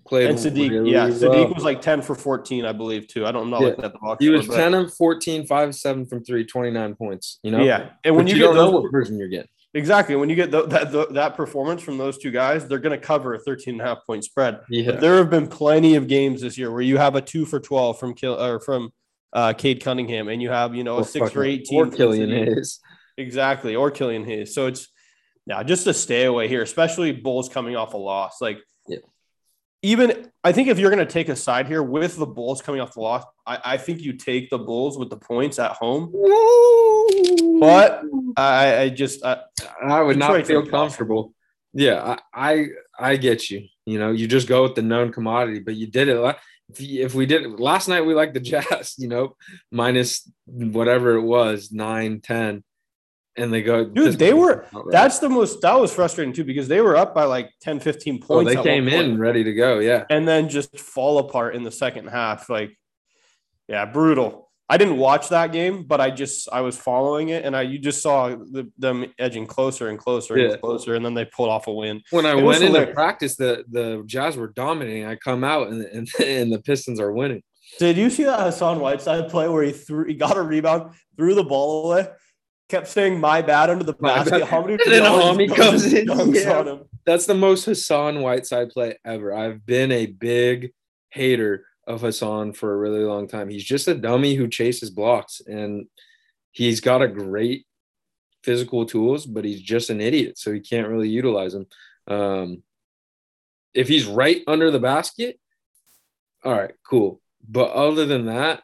played. 0.07 0.29
And 0.31 0.39
Saddiq, 0.39 0.71
really 0.71 0.91
yeah, 0.91 1.09
Saddiq 1.09 1.53
was 1.53 1.63
like 1.63 1.81
10 1.81 2.01
for 2.01 2.15
14, 2.15 2.65
I 2.65 2.71
believe, 2.71 3.07
too. 3.07 3.27
I 3.27 3.31
don't 3.31 3.51
know. 3.51 3.61
Yeah. 3.61 3.67
at 3.83 3.93
the 3.93 3.99
box. 4.01 4.23
He 4.23 4.29
was 4.29 4.47
10 4.47 4.73
of 4.73 4.93
14, 4.95 5.45
5 5.45 5.75
7 5.75 6.05
from 6.07 6.23
three, 6.23 6.45
29 6.45 6.95
points. 6.95 7.39
You 7.43 7.51
know? 7.51 7.63
Yeah. 7.63 7.89
And 8.03 8.15
when 8.15 8.25
you, 8.25 8.33
you, 8.33 8.39
get 8.39 8.45
don't 8.47 8.55
those, 8.55 8.71
know 8.71 8.79
what 8.79 8.91
version 8.91 9.19
you're 9.19 9.27
getting. 9.27 9.49
Exactly. 9.77 10.15
When 10.15 10.27
you 10.27 10.35
get 10.35 10.49
the, 10.49 10.65
that 10.65 10.91
the, 10.91 11.05
that 11.11 11.35
performance 11.35 11.83
from 11.83 11.99
those 11.99 12.17
two 12.17 12.31
guys, 12.31 12.67
they're 12.67 12.79
going 12.79 12.99
to 12.99 13.05
cover 13.05 13.35
a 13.35 13.39
13 13.39 13.75
and 13.75 13.81
a 13.81 13.85
half 13.85 14.05
point 14.07 14.23
spread. 14.23 14.61
Yeah. 14.69 14.91
But 14.91 15.01
there 15.01 15.17
have 15.17 15.29
been 15.29 15.47
plenty 15.47 15.95
of 15.95 16.07
games 16.07 16.41
this 16.41 16.57
year 16.57 16.71
where 16.71 16.81
you 16.81 16.97
have 16.97 17.15
a 17.15 17.21
two 17.21 17.45
for 17.45 17.59
12 17.59 17.99
from 17.99 18.15
Kill 18.15 18.41
or 18.41 18.59
from 18.59 18.91
uh, 19.33 19.53
Cade 19.53 19.83
Cunningham, 19.83 20.29
and 20.29 20.41
you 20.41 20.49
have 20.49 20.75
you 20.75 20.83
know 20.83 20.99
a 20.99 21.05
six 21.05 21.31
for 21.31 21.43
18. 21.43 21.79
Or 21.79 21.91
Killian 21.91 22.31
Hayes. 22.31 22.79
exactly, 23.17 23.75
or 23.75 23.91
Killian 23.91 24.25
Hayes. 24.25 24.55
So 24.55 24.65
it's 24.65 24.87
yeah, 25.45 25.61
just 25.61 25.85
a 25.85 25.93
stay 25.93 26.25
away 26.25 26.47
here, 26.47 26.63
especially 26.63 27.11
Bulls 27.11 27.47
coming 27.47 27.75
off 27.75 27.93
a 27.93 27.97
loss. 27.97 28.41
Like. 28.41 28.59
Even 29.81 30.31
I 30.43 30.51
think 30.51 30.69
if 30.69 30.79
you're 30.79 30.89
going 30.89 31.05
to 31.05 31.11
take 31.11 31.29
a 31.29 31.35
side 31.35 31.67
here 31.67 31.83
with 31.83 32.17
the 32.17 32.25
Bulls 32.25 32.61
coming 32.61 32.81
off 32.81 32.93
the 32.93 33.01
loss, 33.01 33.23
I, 33.45 33.59
I 33.63 33.77
think 33.77 34.01
you 34.01 34.13
take 34.13 34.49
the 34.49 34.57
Bulls 34.57 34.97
with 34.97 35.09
the 35.09 35.17
points 35.17 35.59
at 35.59 35.71
home. 35.71 36.11
But 37.59 38.03
I, 38.35 38.77
I 38.77 38.89
just 38.89 39.23
I, 39.23 39.41
I 39.83 40.01
would 40.01 40.17
not 40.17 40.45
feel 40.45 40.65
comfortable. 40.65 41.33
Yeah, 41.73 42.17
I, 42.33 42.49
I 42.51 42.67
I 42.99 43.15
get 43.17 43.49
you. 43.49 43.67
You 43.85 43.99
know, 43.99 44.11
you 44.11 44.27
just 44.27 44.47
go 44.47 44.63
with 44.63 44.75
the 44.75 44.81
known 44.81 45.11
commodity, 45.11 45.59
but 45.59 45.75
you 45.75 45.87
did 45.87 46.09
it. 46.09 46.35
If, 46.69 46.81
if 46.81 47.13
we 47.13 47.25
did 47.25 47.43
it 47.43 47.59
last 47.59 47.87
night, 47.87 48.01
we 48.01 48.13
liked 48.13 48.33
the 48.33 48.39
Jazz. 48.39 48.95
You 48.97 49.07
know, 49.07 49.35
minus 49.71 50.29
whatever 50.45 51.15
it 51.15 51.21
was, 51.21 51.71
nine, 51.71 52.19
ten, 52.21 52.63
and 53.37 53.53
they 53.53 53.61
go. 53.61 53.85
Dude, 53.85 54.17
they 54.19 54.33
were- 54.33 54.65
that's 54.89 55.19
the 55.19 55.29
most 55.29 55.61
that 55.61 55.79
was 55.79 55.93
frustrating 55.93 56.33
too 56.33 56.43
because 56.43 56.67
they 56.67 56.81
were 56.81 56.95
up 56.97 57.13
by 57.15 57.23
like 57.25 57.51
10, 57.61 57.79
15 57.79 58.19
points. 58.21 58.51
oh, 58.51 58.55
they 58.55 58.61
came 58.63 58.87
in 58.87 59.17
ready 59.19 59.43
to 59.43 59.53
go. 59.53 59.79
Yeah, 59.79 60.05
and 60.09 60.27
then 60.27 60.49
just 60.49 60.77
fall 60.79 61.19
apart 61.19 61.55
in 61.55 61.63
the 61.63 61.71
second 61.71 62.07
half. 62.07 62.49
Like, 62.49 62.77
yeah, 63.67 63.85
brutal. 63.85 64.45
I 64.69 64.75
didn't 64.75 64.97
watch 64.97 65.29
that 65.29 65.53
game, 65.53 65.83
but 65.83 66.01
I 66.01 66.09
just 66.11 66.49
I 66.51 66.59
was 66.59 66.75
following 66.77 67.29
it, 67.29 67.45
and 67.45 67.55
I 67.55 67.61
you 67.61 67.79
just 67.79 68.01
saw 68.01 68.29
the, 68.29 68.69
them 68.77 69.05
edging 69.17 69.47
closer 69.47 69.87
and 69.87 69.97
closer 69.97 70.37
Yeah. 70.37 70.51
and 70.51 70.61
closer, 70.61 70.93
and 70.95 71.05
then 71.05 71.13
they 71.13 71.23
pulled 71.23 71.47
off 71.49 71.67
a 71.67 71.73
win. 71.73 72.01
when 72.11 72.25
I 72.25 72.31
It 72.37 72.43
went 72.43 72.57
into 72.61 72.67
hilarious. 72.73 72.93
practice, 72.93 73.35
the 73.37 73.63
the 73.69 74.03
Jazz 74.05 74.35
were 74.35 74.49
dominating. 74.49 75.05
I 75.05 75.15
come 75.15 75.45
out 75.45 75.69
and 75.69 75.83
and, 75.85 76.07
and 76.21 76.51
the 76.51 76.59
Pistons 76.59 76.99
are 76.99 77.13
winning. 77.13 77.43
Did 77.79 77.95
you 77.97 78.09
see 78.09 78.23
that 78.23 78.39
Hassan 78.41 78.79
Whiteside 78.81 79.29
play 79.29 79.47
where 79.47 79.63
he 79.63 79.71
threw 79.71 80.05
he 80.05 80.15
got 80.15 80.35
a 80.35 80.41
rebound, 80.41 80.95
threw 81.17 81.33
the 81.33 81.43
ball 81.45 81.89
away, 81.91 82.07
kept 82.69 82.87
saying 82.87 83.19
"my 83.19 83.41
bad" 83.41 83.69
under 83.69 83.83
the 83.83 83.93
basket. 83.93 84.41
bad. 84.41 84.49
Hamidou 84.49 84.79
And 84.83 84.93
then 84.93 85.03
Hami 85.03 85.55
comes 85.55 85.91
in, 85.93 86.07
yeah. 86.07 86.57
on 86.57 86.67
him. 86.67 86.79
That's 87.05 87.25
the 87.25 87.35
most 87.35 87.65
Hassan 87.65 88.21
Whiteside 88.21 88.69
play 88.69 88.97
ever. 89.05 89.33
I've 89.33 89.65
been 89.65 89.91
a 89.91 90.07
big 90.07 90.73
hater 91.09 91.65
of 91.87 92.01
Hassan 92.01 92.53
for 92.53 92.73
a 92.73 92.77
really 92.77 93.03
long 93.03 93.27
time. 93.27 93.49
He's 93.49 93.63
just 93.63 93.87
a 93.87 93.95
dummy 93.95 94.35
who 94.35 94.47
chases 94.47 94.89
blocks 94.89 95.41
and 95.45 95.87
he's 96.51 96.81
got 96.81 97.01
a 97.01 97.07
great 97.07 97.65
physical 98.43 98.85
tools, 98.85 99.25
but 99.25 99.45
he's 99.45 99.61
just 99.61 99.89
an 99.89 100.01
idiot. 100.01 100.37
So 100.37 100.51
he 100.51 100.59
can't 100.59 100.89
really 100.89 101.09
utilize 101.09 101.53
them. 101.53 101.67
Um, 102.07 102.63
if 103.73 103.87
he's 103.87 104.05
right 104.05 104.41
under 104.47 104.69
the 104.69 104.79
basket, 104.79 105.39
all 106.43 106.53
right, 106.53 106.73
cool. 106.85 107.21
But 107.47 107.71
other 107.71 108.05
than 108.05 108.25
that, 108.25 108.63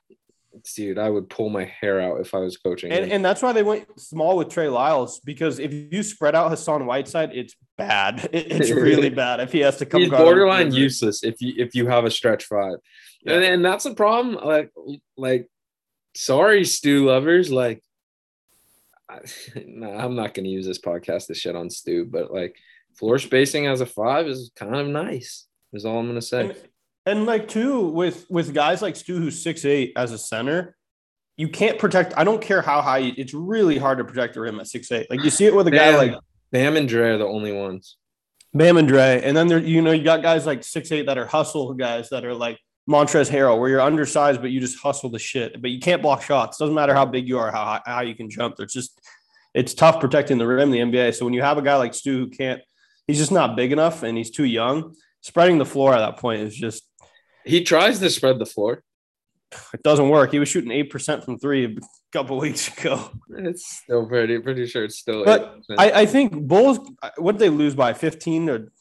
dude, 0.76 0.98
I 1.00 1.10
would 1.10 1.30
pull 1.30 1.50
my 1.50 1.66
hair 1.66 2.00
out 2.00 2.20
if 2.22 2.34
I 2.34 2.40
was 2.40 2.58
coaching. 2.58 2.92
And, 2.92 3.12
and 3.12 3.24
that's 3.26 3.42
why 3.42 3.54
they 3.54 3.64
went 3.64 4.00
small 4.00 4.38
with 4.38 4.50
Trey 4.50 4.68
Lyles 4.70 5.20
because 5.20 5.60
if 5.60 5.72
you 5.74 6.04
spread 6.04 6.36
out 6.36 6.50
Hassan 6.50 6.86
Whiteside, 6.86 7.32
it's 7.34 7.56
bad. 7.78 8.30
It's 8.34 8.70
really 8.72 9.10
bad 9.24 9.40
if 9.40 9.52
he 9.52 9.60
has 9.62 9.78
to 9.78 9.86
come. 9.86 10.02
he's 10.02 10.10
guard 10.10 10.22
him. 10.22 10.26
borderline 10.28 10.72
useless 10.74 11.24
if 11.24 11.42
you 11.42 11.54
if 11.58 11.74
you 11.76 11.88
have 11.88 12.06
a 12.06 12.12
stretch 12.12 12.46
five 12.46 12.76
Yeah. 13.24 13.34
and, 13.34 13.44
and 13.44 13.66
that's 13.66 13.86
a 13.86 13.94
problem 13.96 14.36
like 14.44 14.72
like 15.18 15.48
sorry 16.16 16.64
stu 16.66 17.06
lovers 17.06 17.52
like 17.52 17.82
I, 19.10 19.20
nah, 19.66 19.98
i'm 20.04 20.16
not 20.16 20.34
going 20.34 20.44
to 20.46 20.50
use 20.52 20.66
this 20.66 20.80
podcast 20.80 21.28
to 21.28 21.34
shit 21.34 21.56
on 21.56 21.70
stu 21.70 22.06
but 22.06 22.32
like 22.32 22.56
floor 22.98 23.18
spacing 23.20 23.66
as 23.68 23.82
a 23.82 23.86
five 23.86 24.28
is 24.28 24.52
kind 24.56 24.76
of 24.76 24.88
nice 24.88 25.48
is 25.74 25.86
all 25.86 25.98
i'm 26.00 26.06
going 26.06 26.16
to 26.16 26.22
say 26.22 26.42
And, 26.50 26.56
and 27.06 27.26
like 27.26 27.48
too 27.48 27.82
with 27.82 28.26
with 28.30 28.54
guys 28.54 28.82
like 28.82 28.96
Stu 28.96 29.18
who's 29.18 29.42
six 29.42 29.66
eight 29.66 29.94
as 29.96 30.12
a 30.12 30.18
center, 30.18 30.76
you 31.38 31.50
can't 31.50 31.80
protect. 31.80 32.14
I 32.18 32.24
don't 32.24 32.42
care 32.42 32.62
how 32.62 32.82
high. 32.82 33.00
You, 33.00 33.14
it's 33.18 33.34
really 33.34 33.78
hard 33.78 33.98
to 33.98 34.04
protect 34.04 34.36
the 34.36 34.42
rim 34.42 34.60
at 34.60 34.68
six 34.68 34.92
eight. 34.92 35.08
Like 35.10 35.24
you 35.24 35.30
see 35.30 35.46
it 35.46 35.56
with 35.56 35.68
a 35.68 35.72
guy 35.72 35.96
like 35.96 36.16
bam 36.52 36.78
and 36.78 36.88
dre 36.88 37.10
are 37.10 37.18
the 37.18 37.26
only 37.26 37.52
ones 37.52 37.98
Bam 38.54 38.78
and 38.78 38.88
Dre, 38.88 39.20
and 39.24 39.36
then 39.36 39.48
there 39.48 39.58
you 39.58 39.82
know 39.82 39.92
you 39.92 40.04
got 40.04 40.22
guys 40.22 40.46
like 40.46 40.64
six 40.64 40.92
eight 40.92 41.08
that 41.08 41.18
are 41.18 41.26
hustle 41.26 41.74
guys 41.74 42.10
that 42.10 42.24
are 42.24 42.36
like 42.36 42.60
Montrezl 42.88 43.32
Harrell, 43.32 43.60
where 43.60 43.70
you're 43.70 43.82
undersized 43.82 44.42
but 44.42 44.52
you 44.52 44.60
just 44.60 44.78
hustle 44.78 45.10
the 45.10 45.18
shit, 45.18 45.60
but 45.60 45.72
you 45.72 45.80
can't 45.80 46.04
block 46.04 46.22
shots. 46.22 46.58
Doesn't 46.60 46.76
matter 46.76 46.94
how 46.94 47.06
big 47.06 47.28
you 47.28 47.40
are, 47.40 47.52
how 47.52 47.64
high, 47.66 47.82
how 47.86 48.02
you 48.02 48.14
can 48.14 48.30
jump. 48.30 48.56
There's 48.56 48.74
just 48.74 49.02
it's 49.56 49.74
tough 49.74 50.00
protecting 50.00 50.38
the 50.38 50.46
rim 50.46 50.70
the 50.70 50.80
NBA. 50.80 51.16
So 51.16 51.26
when 51.26 51.34
you 51.34 51.42
have 51.42 51.58
a 51.58 51.64
guy 51.64 51.78
like 51.78 51.96
Stu 51.96 52.26
who 52.26 52.30
can't, 52.30 52.62
he's 53.08 53.18
just 53.18 53.32
not 53.32 53.56
big 53.56 53.72
enough 53.72 54.04
and 54.04 54.18
he's 54.18 54.30
too 54.30 54.46
young. 54.46 54.96
Spreading 55.22 55.58
the 55.58 55.66
floor 55.66 55.96
at 55.96 56.00
that 56.00 56.18
point 56.18 56.42
is 56.42 56.56
just 56.56 56.84
he 57.46 57.64
tries 57.64 58.00
to 58.00 58.10
spread 58.10 58.40
the 58.40 58.46
floor 58.46 58.84
it 59.74 59.84
doesn't 59.84 60.10
work. 60.10 60.32
He 60.32 60.40
was 60.40 60.50
shooting 60.50 60.72
eight 60.72 60.90
percent 60.90 61.24
from 61.24 61.38
three 61.38 61.66
a 61.66 61.82
couple 62.12 62.40
weeks 62.40 62.76
ago. 62.78 63.12
it's 63.30 63.82
still 63.84 64.08
pretty 64.08 64.40
pretty 64.40 64.66
sure 64.66 64.84
it's 64.86 64.98
still 64.98 65.24
But 65.26 65.60
8%. 65.70 65.76
I, 65.78 65.92
I 66.02 66.06
think 66.06 66.34
Bulls. 66.48 66.80
What 67.18 67.34
did 67.34 67.40
they 67.40 67.50
lose 67.50 67.76
by 67.76 67.94
fifteen 67.94 68.50
or 68.50 68.72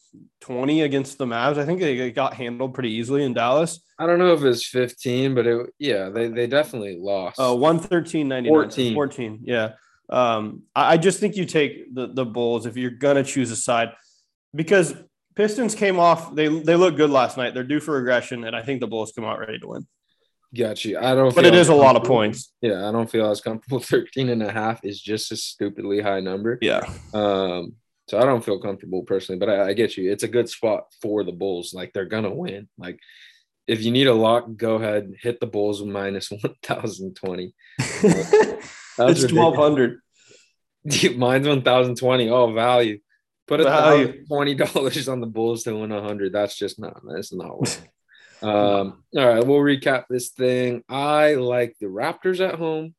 twenty 0.41 0.81
against 0.81 1.17
the 1.17 1.25
Mavs? 1.25 1.57
I 1.57 1.65
think 1.65 1.79
they 1.79 2.11
got 2.11 2.33
handled 2.33 2.73
pretty 2.73 2.91
easily 2.91 3.23
in 3.23 3.33
Dallas. 3.33 3.81
I 3.99 4.05
don't 4.07 4.19
know 4.19 4.33
if 4.33 4.43
it's 4.43 4.65
15 4.67 5.35
but 5.35 5.47
it 5.47 5.73
yeah 5.79 6.09
they, 6.09 6.27
they 6.27 6.47
definitely 6.47 6.97
lost 6.99 7.39
Uh, 7.39 7.55
113 7.55 8.47
14. 8.47 8.93
14. 8.93 9.39
Yeah. 9.43 9.73
Um, 10.09 10.63
I, 10.75 10.93
I 10.93 10.97
just 10.97 11.19
think 11.19 11.35
you 11.37 11.45
take 11.45 11.93
the, 11.93 12.07
the 12.07 12.25
Bulls 12.25 12.65
if 12.65 12.75
you're 12.75 12.91
going 12.91 13.15
to 13.15 13.23
choose 13.23 13.51
a 13.51 13.55
side 13.55 13.89
because 14.53 14.95
Pistons 15.35 15.75
came 15.75 15.99
off. 15.99 16.33
They, 16.35 16.47
they 16.47 16.75
look 16.75 16.95
good 16.95 17.09
last 17.09 17.37
night. 17.37 17.53
They're 17.53 17.63
due 17.63 17.79
for 17.79 17.95
regression, 17.95 18.43
and 18.43 18.55
I 18.55 18.61
think 18.61 18.79
the 18.79 18.87
Bulls 18.87 19.11
come 19.15 19.25
out 19.25 19.39
ready 19.39 19.59
to 19.59 19.67
win. 19.67 19.87
got 20.55 20.85
you 20.85 20.99
i 20.99 21.15
don't 21.15 21.33
But 21.33 21.45
it 21.45 21.55
is 21.55 21.69
a 21.69 21.75
lot 21.75 21.95
of 21.95 22.03
points. 22.03 22.53
Yeah, 22.61 22.87
I 22.87 22.91
don't 22.91 23.09
feel 23.09 23.29
as 23.29 23.41
comfortable. 23.41 23.79
13 23.81 24.29
and 24.29 24.43
a 24.43 24.51
half 24.51 24.83
is 24.83 25.01
just 25.01 25.31
a 25.31 25.35
stupidly 25.35 26.01
high 26.01 26.19
number. 26.19 26.59
Yeah. 26.61 26.81
Um, 27.13 27.75
so 28.07 28.19
I 28.19 28.25
don't 28.25 28.43
feel 28.43 28.59
comfortable 28.59 29.03
personally, 29.03 29.39
but 29.39 29.49
I, 29.49 29.69
I 29.69 29.73
get 29.73 29.97
you. 29.97 30.11
It's 30.11 30.23
a 30.23 30.27
good 30.27 30.49
spot 30.49 30.85
for 31.01 31.23
the 31.23 31.31
Bulls. 31.31 31.73
Like 31.73 31.93
they're 31.93 32.05
gonna 32.05 32.33
win. 32.33 32.67
Like 32.77 32.99
if 33.67 33.81
you 33.83 33.91
need 33.91 34.07
a 34.07 34.13
lock, 34.13 34.55
go 34.55 34.75
ahead, 34.75 35.13
hit 35.21 35.39
the 35.39 35.47
Bulls 35.47 35.81
with 35.81 35.89
minus 35.89 36.29
1020. 36.31 37.53
it's 37.79 38.97
1200. 38.97 39.99
Mine's 41.15 41.47
1020. 41.47 42.29
Oh, 42.29 42.51
value. 42.51 42.99
Put 43.57 43.67
a 43.67 44.23
twenty 44.27 44.55
dollars 44.55 45.07
on 45.07 45.21
the 45.21 45.27
Bulls 45.27 45.63
to 45.63 45.75
win 45.75 45.91
hundred. 45.91 46.33
That's 46.33 46.57
just 46.57 46.79
not 46.79 47.01
that's 47.05 47.33
not 47.33 47.79
um, 48.41 49.03
all 49.15 49.27
right, 49.27 49.45
we'll 49.45 49.59
recap 49.59 50.05
this 50.09 50.29
thing. 50.29 50.83
I 50.89 51.35
like 51.35 51.75
the 51.79 51.87
Raptors 51.87 52.45
at 52.45 52.55
home. 52.55 52.93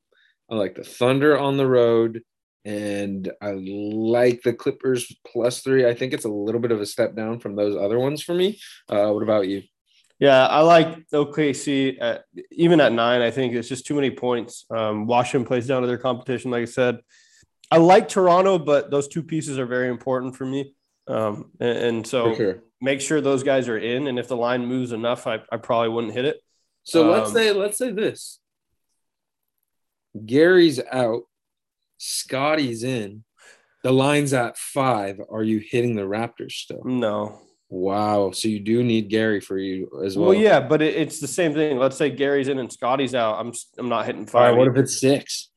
I 0.51 0.55
like 0.57 0.75
the 0.75 0.85
Thunder 0.85 1.39
on 1.39 1.57
the 1.57 1.67
road, 1.67 2.23
and 2.65 3.31
I 3.41 3.53
like 3.53 4.43
the 4.43 4.53
Clippers 4.53 5.15
plus 5.27 5.61
three. 5.61 5.87
I 5.87 5.95
think 5.95 6.13
it's 6.13 6.25
a 6.25 6.31
little 6.31 6.61
bit 6.61 6.73
of 6.73 6.81
a 6.81 6.87
step 6.87 7.15
down 7.15 7.41
from 7.41 7.57
those 7.57 7.77
other 7.77 7.99
ones 7.99 8.23
for 8.23 8.35
me. 8.35 8.59
Uh, 8.89 9.11
what 9.11 9.23
about 9.23 9.49
you? 9.49 9.63
Yeah, 10.19 10.47
I 10.47 10.61
like 10.61 11.09
OKC 11.09 11.99
at, 12.01 12.25
even 12.53 12.81
at 12.81 12.93
nine. 12.93 13.21
I 13.21 13.31
think 13.31 13.55
it's 13.55 13.69
just 13.69 13.87
too 13.87 13.95
many 13.95 14.11
points. 14.11 14.65
Um, 14.71 15.07
Washington 15.07 15.47
plays 15.47 15.67
down 15.67 15.83
to 15.83 15.89
their 15.89 15.99
competition, 15.99 16.51
like 16.51 16.63
I 16.63 16.67
said. 16.67 16.99
I 17.71 17.79
like 17.79 18.09
Toronto, 18.09 18.59
but 18.59 18.91
those 18.91 19.09
two 19.09 19.23
pieces 19.23 19.59
are 19.59 19.67
very 19.67 19.89
important 19.89 20.37
for 20.37 20.45
me. 20.47 20.75
Um, 21.07 21.51
and, 21.61 21.79
and 21.79 22.07
so 22.07 22.35
sure. 22.35 22.63
make 22.81 23.01
sure 23.01 23.21
those 23.21 23.43
guys 23.43 23.69
are 23.69 23.79
in. 23.79 24.07
And 24.07 24.19
if 24.19 24.29
the 24.29 24.37
line 24.37 24.67
moves 24.67 24.93
enough, 24.93 25.27
I, 25.27 25.41
I 25.51 25.57
probably 25.57 25.89
wouldn't 25.91 26.15
hit 26.15 26.25
it. 26.25 26.41
So 26.85 27.11
let's 27.11 27.29
Um, 27.31 27.35
say 27.35 27.53
let's 27.53 27.79
say 27.79 27.91
this. 27.91 28.39
Gary's 30.25 30.81
out, 30.93 31.23
Scotty's 31.99 32.85
in. 32.85 33.25
The 33.83 33.93
line's 33.93 34.33
at 34.33 34.57
five. 34.57 35.21
Are 35.31 35.43
you 35.43 35.59
hitting 35.59 35.95
the 35.95 36.03
Raptors 36.03 36.53
still? 36.53 36.83
No. 36.85 37.41
Wow. 37.69 38.31
So 38.31 38.49
you 38.49 38.61
do 38.61 38.83
need 38.85 39.09
Gary 39.11 39.41
for 39.41 39.59
you 39.59 39.91
as 40.05 40.17
well. 40.17 40.29
Well, 40.29 40.39
yeah, 40.39 40.61
but 40.61 40.81
it, 40.81 40.95
it's 40.95 41.21
the 41.21 41.27
same 41.27 41.55
thing. 41.55 41.79
Let's 41.79 41.97
say 41.97 42.11
Gary's 42.11 42.49
in 42.49 42.59
and 42.59 42.73
Scotty's 42.73 43.15
out. 43.15 43.39
I'm 43.41 43.53
I'm 43.79 43.89
not 43.89 44.07
hitting 44.07 44.27
five. 44.27 44.51
right. 44.53 44.59
What 44.59 44.69
if 44.69 44.77
it's 44.77 45.01
six? 45.01 45.49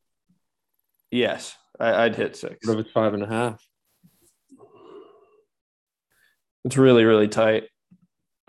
yes, 1.12 1.56
I, 1.80 2.06
I'd 2.06 2.16
hit 2.16 2.36
six. 2.36 2.68
What 2.68 2.80
if 2.80 2.86
it's 2.86 2.92
five 2.94 3.14
and 3.14 3.24
a 3.24 3.28
half? 3.28 3.64
It's 6.66 6.78
really 6.78 7.06
really 7.06 7.28
tight. 7.28 7.66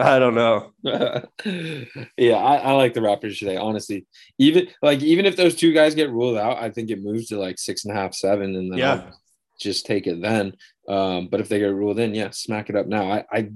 I 0.01 0.21
don't 0.21 0.37
know. 0.37 0.73
yeah, 0.85 2.37
I, 2.37 2.57
I 2.57 2.73
like 2.73 2.95
the 2.95 3.01
Raptors 3.01 3.39
today. 3.39 3.57
Honestly, 3.57 4.07
even 4.39 4.69
like 4.81 5.03
even 5.03 5.27
if 5.27 5.37
those 5.37 5.57
two 5.57 5.73
guys 5.73 5.95
get 5.95 6.11
ruled 6.11 6.39
out, 6.39 6.59
I 6.59 6.71
think 6.71 6.91
it 6.91 7.03
moves 7.03 7.29
to 7.29 7.39
like 7.39 7.59
six 7.59 7.85
and 7.85 7.97
a 7.97 8.01
half, 8.01 8.15
seven, 8.15 8.55
and 8.55 8.73
then 8.73 8.79
Yeah. 8.79 8.93
I'll 8.93 9.21
just 9.61 9.87
take 9.87 10.07
it 10.07 10.23
then. 10.23 10.53
Um, 10.89 11.29
but 11.29 11.41
if 11.41 11.49
they 11.49 11.59
get 11.59 11.75
ruled 11.75 11.99
in, 11.99 12.15
yeah, 12.15 12.31
smack 12.31 12.71
it 12.71 12.77
up 12.77 12.87
now. 12.87 13.11
I, 13.11 13.25
I 13.33 13.51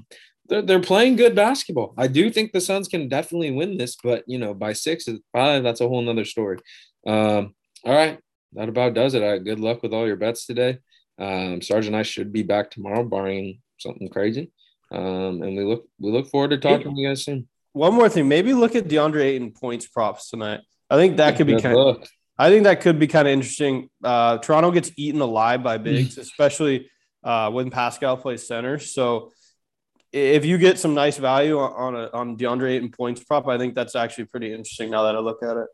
they're, 0.48 0.62
they're 0.62 0.80
playing 0.80 1.14
good 1.14 1.36
basketball. 1.36 1.94
I 1.96 2.08
do 2.08 2.28
think 2.28 2.50
the 2.52 2.60
Suns 2.60 2.88
can 2.88 3.08
definitely 3.08 3.52
win 3.52 3.76
this, 3.76 3.96
but 4.02 4.24
you 4.26 4.38
know, 4.38 4.52
by 4.52 4.72
six 4.72 5.08
five, 5.32 5.62
that's 5.62 5.80
a 5.80 5.88
whole 5.88 6.02
nother 6.02 6.24
story. 6.24 6.58
Um, 7.06 7.54
all 7.84 7.94
right, 7.94 8.18
that 8.54 8.68
about 8.68 8.94
does 8.94 9.14
it. 9.14 9.22
Right, 9.22 9.42
good 9.42 9.60
luck 9.60 9.82
with 9.82 9.92
all 9.92 10.06
your 10.06 10.16
bets 10.16 10.46
today. 10.46 10.78
Um, 11.18 11.60
Sarge 11.62 11.86
and 11.86 11.96
I 11.96 12.02
should 12.02 12.32
be 12.32 12.42
back 12.42 12.70
tomorrow, 12.70 13.04
barring 13.04 13.60
something 13.78 14.08
crazy. 14.08 14.50
Um, 14.90 15.42
and 15.42 15.56
we 15.56 15.64
look 15.64 15.86
we 15.98 16.10
look 16.10 16.28
forward 16.28 16.50
to 16.50 16.58
talking 16.58 16.94
to 16.94 17.00
you 17.00 17.08
guys 17.08 17.24
soon. 17.24 17.48
One 17.72 17.94
more 17.94 18.08
thing, 18.08 18.28
maybe 18.28 18.52
look 18.52 18.76
at 18.76 18.88
DeAndre 18.88 19.22
Ayton 19.22 19.52
points 19.52 19.86
props 19.86 20.28
tonight. 20.28 20.60
I 20.90 20.96
think 20.96 21.16
that 21.16 21.36
could 21.36 21.46
be 21.46 21.54
Good 21.54 21.62
kind. 21.62 21.76
luck. 21.76 22.06
I 22.38 22.50
think 22.50 22.64
that 22.64 22.80
could 22.80 22.98
be 22.98 23.06
kind 23.06 23.26
of 23.26 23.32
interesting. 23.32 23.88
Uh, 24.02 24.38
Toronto 24.38 24.70
gets 24.70 24.90
eaten 24.96 25.20
alive 25.20 25.62
by 25.62 25.78
bigs, 25.78 26.18
especially 26.26 26.90
uh, 27.24 27.50
when 27.50 27.70
Pascal 27.70 28.16
plays 28.16 28.46
center. 28.46 28.78
So 28.78 29.32
if 30.12 30.44
you 30.44 30.58
get 30.58 30.78
some 30.78 30.92
nice 30.92 31.16
value 31.16 31.58
on 31.58 31.96
a, 31.96 32.10
on 32.12 32.36
DeAndre 32.36 32.72
Ayton 32.72 32.90
points 32.90 33.24
prop, 33.24 33.48
I 33.48 33.56
think 33.56 33.74
that's 33.74 33.96
actually 33.96 34.26
pretty 34.26 34.52
interesting. 34.52 34.90
Now 34.90 35.04
that 35.04 35.16
I 35.16 35.20
look 35.20 35.42
at 35.42 35.56
it, 35.56 35.68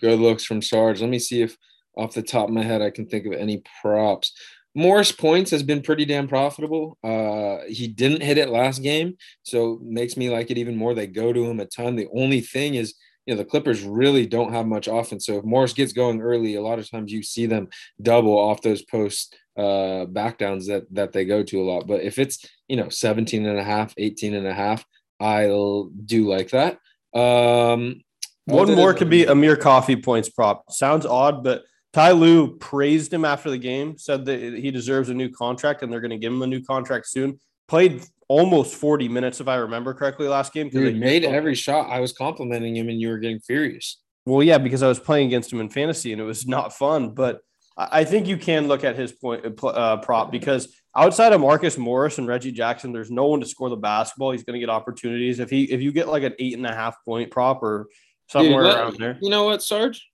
good 0.00 0.18
looks 0.18 0.44
from 0.44 0.62
Sarge. 0.62 1.00
Let 1.00 1.10
me 1.10 1.18
see 1.18 1.42
if 1.42 1.56
off 1.96 2.14
the 2.14 2.22
top 2.22 2.48
of 2.48 2.54
my 2.54 2.62
head 2.62 2.82
I 2.82 2.90
can 2.90 3.06
think 3.06 3.26
of 3.26 3.32
any 3.32 3.62
props. 3.80 4.32
Morris 4.74 5.12
points 5.12 5.50
has 5.50 5.62
been 5.62 5.82
pretty 5.82 6.04
damn 6.04 6.28
profitable. 6.28 6.96
Uh, 7.04 7.58
he 7.68 7.88
didn't 7.88 8.22
hit 8.22 8.38
it 8.38 8.48
last 8.48 8.82
game, 8.82 9.16
so 9.42 9.78
makes 9.82 10.16
me 10.16 10.30
like 10.30 10.50
it 10.50 10.58
even 10.58 10.76
more. 10.76 10.94
They 10.94 11.06
go 11.06 11.32
to 11.32 11.44
him 11.44 11.60
a 11.60 11.66
ton. 11.66 11.96
The 11.96 12.08
only 12.14 12.40
thing 12.40 12.74
is, 12.74 12.94
you 13.26 13.34
know, 13.34 13.38
the 13.38 13.44
Clippers 13.44 13.82
really 13.82 14.26
don't 14.26 14.52
have 14.52 14.66
much 14.66 14.88
offense. 14.88 15.26
So 15.26 15.38
if 15.38 15.44
Morris 15.44 15.74
gets 15.74 15.92
going 15.92 16.22
early, 16.22 16.54
a 16.54 16.62
lot 16.62 16.78
of 16.78 16.90
times 16.90 17.12
you 17.12 17.22
see 17.22 17.46
them 17.46 17.68
double 18.00 18.36
off 18.36 18.62
those 18.62 18.82
post 18.82 19.36
uh 19.58 20.08
backdowns 20.08 20.66
that 20.66 20.84
that 20.92 21.12
they 21.12 21.26
go 21.26 21.42
to 21.42 21.60
a 21.60 21.68
lot. 21.70 21.86
But 21.86 22.02
if 22.02 22.18
it's, 22.18 22.44
you 22.68 22.76
know, 22.76 22.88
17 22.88 23.44
and 23.44 23.58
a 23.58 23.62
half, 23.62 23.92
18 23.98 24.34
and 24.34 24.46
a 24.46 24.54
half, 24.54 24.84
I'll 25.20 25.90
do 26.06 26.26
like 26.26 26.50
that. 26.50 26.78
Um 27.14 28.00
one 28.46 28.74
more 28.74 28.94
could 28.94 29.10
be 29.10 29.26
Amir 29.26 29.56
Coffey 29.56 29.94
points 29.94 30.30
prop. 30.30 30.72
Sounds 30.72 31.06
odd, 31.06 31.44
but 31.44 31.64
Ty 31.92 32.12
Lue 32.12 32.56
praised 32.56 33.12
him 33.12 33.24
after 33.24 33.50
the 33.50 33.58
game, 33.58 33.98
said 33.98 34.24
that 34.24 34.40
he 34.40 34.70
deserves 34.70 35.10
a 35.10 35.14
new 35.14 35.28
contract 35.28 35.82
and 35.82 35.92
they're 35.92 36.00
going 36.00 36.10
to 36.10 36.18
give 36.18 36.32
him 36.32 36.42
a 36.42 36.46
new 36.46 36.62
contract 36.62 37.06
soon. 37.06 37.38
Played 37.68 38.02
almost 38.28 38.74
40 38.76 39.08
minutes, 39.08 39.40
if 39.40 39.48
I 39.48 39.56
remember 39.56 39.92
correctly, 39.92 40.26
last 40.26 40.52
game. 40.52 40.70
Dude, 40.70 40.98
made 40.98 41.24
every 41.24 41.54
shot. 41.54 41.90
I 41.90 42.00
was 42.00 42.12
complimenting 42.12 42.76
him 42.76 42.88
and 42.88 43.00
you 43.00 43.08
were 43.08 43.18
getting 43.18 43.40
furious. 43.40 44.00
Well, 44.24 44.42
yeah, 44.42 44.58
because 44.58 44.82
I 44.82 44.88
was 44.88 44.98
playing 44.98 45.26
against 45.26 45.52
him 45.52 45.60
in 45.60 45.68
fantasy 45.68 46.12
and 46.12 46.20
it 46.20 46.24
was 46.24 46.46
not 46.46 46.72
fun. 46.72 47.10
But 47.10 47.40
I 47.76 48.04
think 48.04 48.26
you 48.26 48.36
can 48.36 48.68
look 48.68 48.84
at 48.84 48.96
his 48.96 49.12
point 49.12 49.44
uh, 49.44 49.66
uh 49.66 49.96
prop 49.98 50.30
because 50.30 50.74
outside 50.96 51.32
of 51.32 51.40
Marcus 51.40 51.76
Morris 51.76 52.18
and 52.18 52.26
Reggie 52.26 52.52
Jackson, 52.52 52.92
there's 52.92 53.10
no 53.10 53.26
one 53.26 53.40
to 53.40 53.46
score 53.46 53.68
the 53.68 53.76
basketball. 53.76 54.30
He's 54.32 54.44
going 54.44 54.54
to 54.54 54.60
get 54.60 54.70
opportunities. 54.70 55.40
If 55.40 55.50
he 55.50 55.64
if 55.64 55.80
you 55.80 55.92
get 55.92 56.08
like 56.08 56.22
an 56.22 56.34
eight 56.38 56.56
and 56.56 56.66
a 56.66 56.74
half 56.74 56.96
point 57.04 57.30
prop 57.30 57.62
or 57.62 57.88
somewhere 58.28 58.64
Dude, 58.64 58.74
around 58.74 58.96
there, 58.98 59.18
you 59.20 59.30
know 59.30 59.44
what, 59.44 59.62
Sarge? 59.62 60.06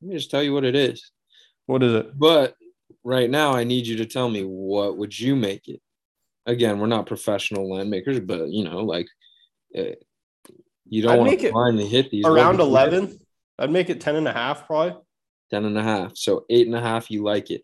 Let 0.00 0.08
me 0.08 0.16
just 0.16 0.30
tell 0.30 0.42
you 0.42 0.52
what 0.52 0.64
it 0.64 0.74
is. 0.74 1.10
What 1.66 1.82
is 1.82 1.94
it? 1.94 2.18
But 2.18 2.54
right 3.04 3.28
now, 3.28 3.52
I 3.52 3.64
need 3.64 3.86
you 3.86 3.96
to 3.98 4.06
tell 4.06 4.28
me 4.28 4.42
what 4.42 4.96
would 4.96 5.18
you 5.18 5.36
make 5.36 5.68
it. 5.68 5.80
Again, 6.46 6.78
we're 6.78 6.86
not 6.86 7.06
professional 7.06 7.70
land 7.70 7.90
makers, 7.90 8.18
but 8.20 8.48
you 8.48 8.64
know, 8.64 8.78
like 8.78 9.06
uh, 9.76 9.94
you 10.88 11.02
don't 11.02 11.18
want 11.18 11.38
to 11.38 11.52
blindly 11.52 11.86
hit 11.86 12.10
these 12.10 12.24
around 12.24 12.60
eleven. 12.60 13.18
I'd 13.58 13.70
make 13.70 13.90
it 13.90 14.00
10 14.00 14.16
and 14.16 14.26
a 14.26 14.32
half, 14.32 14.66
probably 14.66 14.96
10 15.50 15.66
and 15.66 15.76
a 15.76 15.82
half. 15.82 16.16
So 16.16 16.46
eight 16.48 16.66
and 16.66 16.74
a 16.74 16.80
half, 16.80 17.10
you 17.10 17.22
like 17.22 17.50
it. 17.50 17.62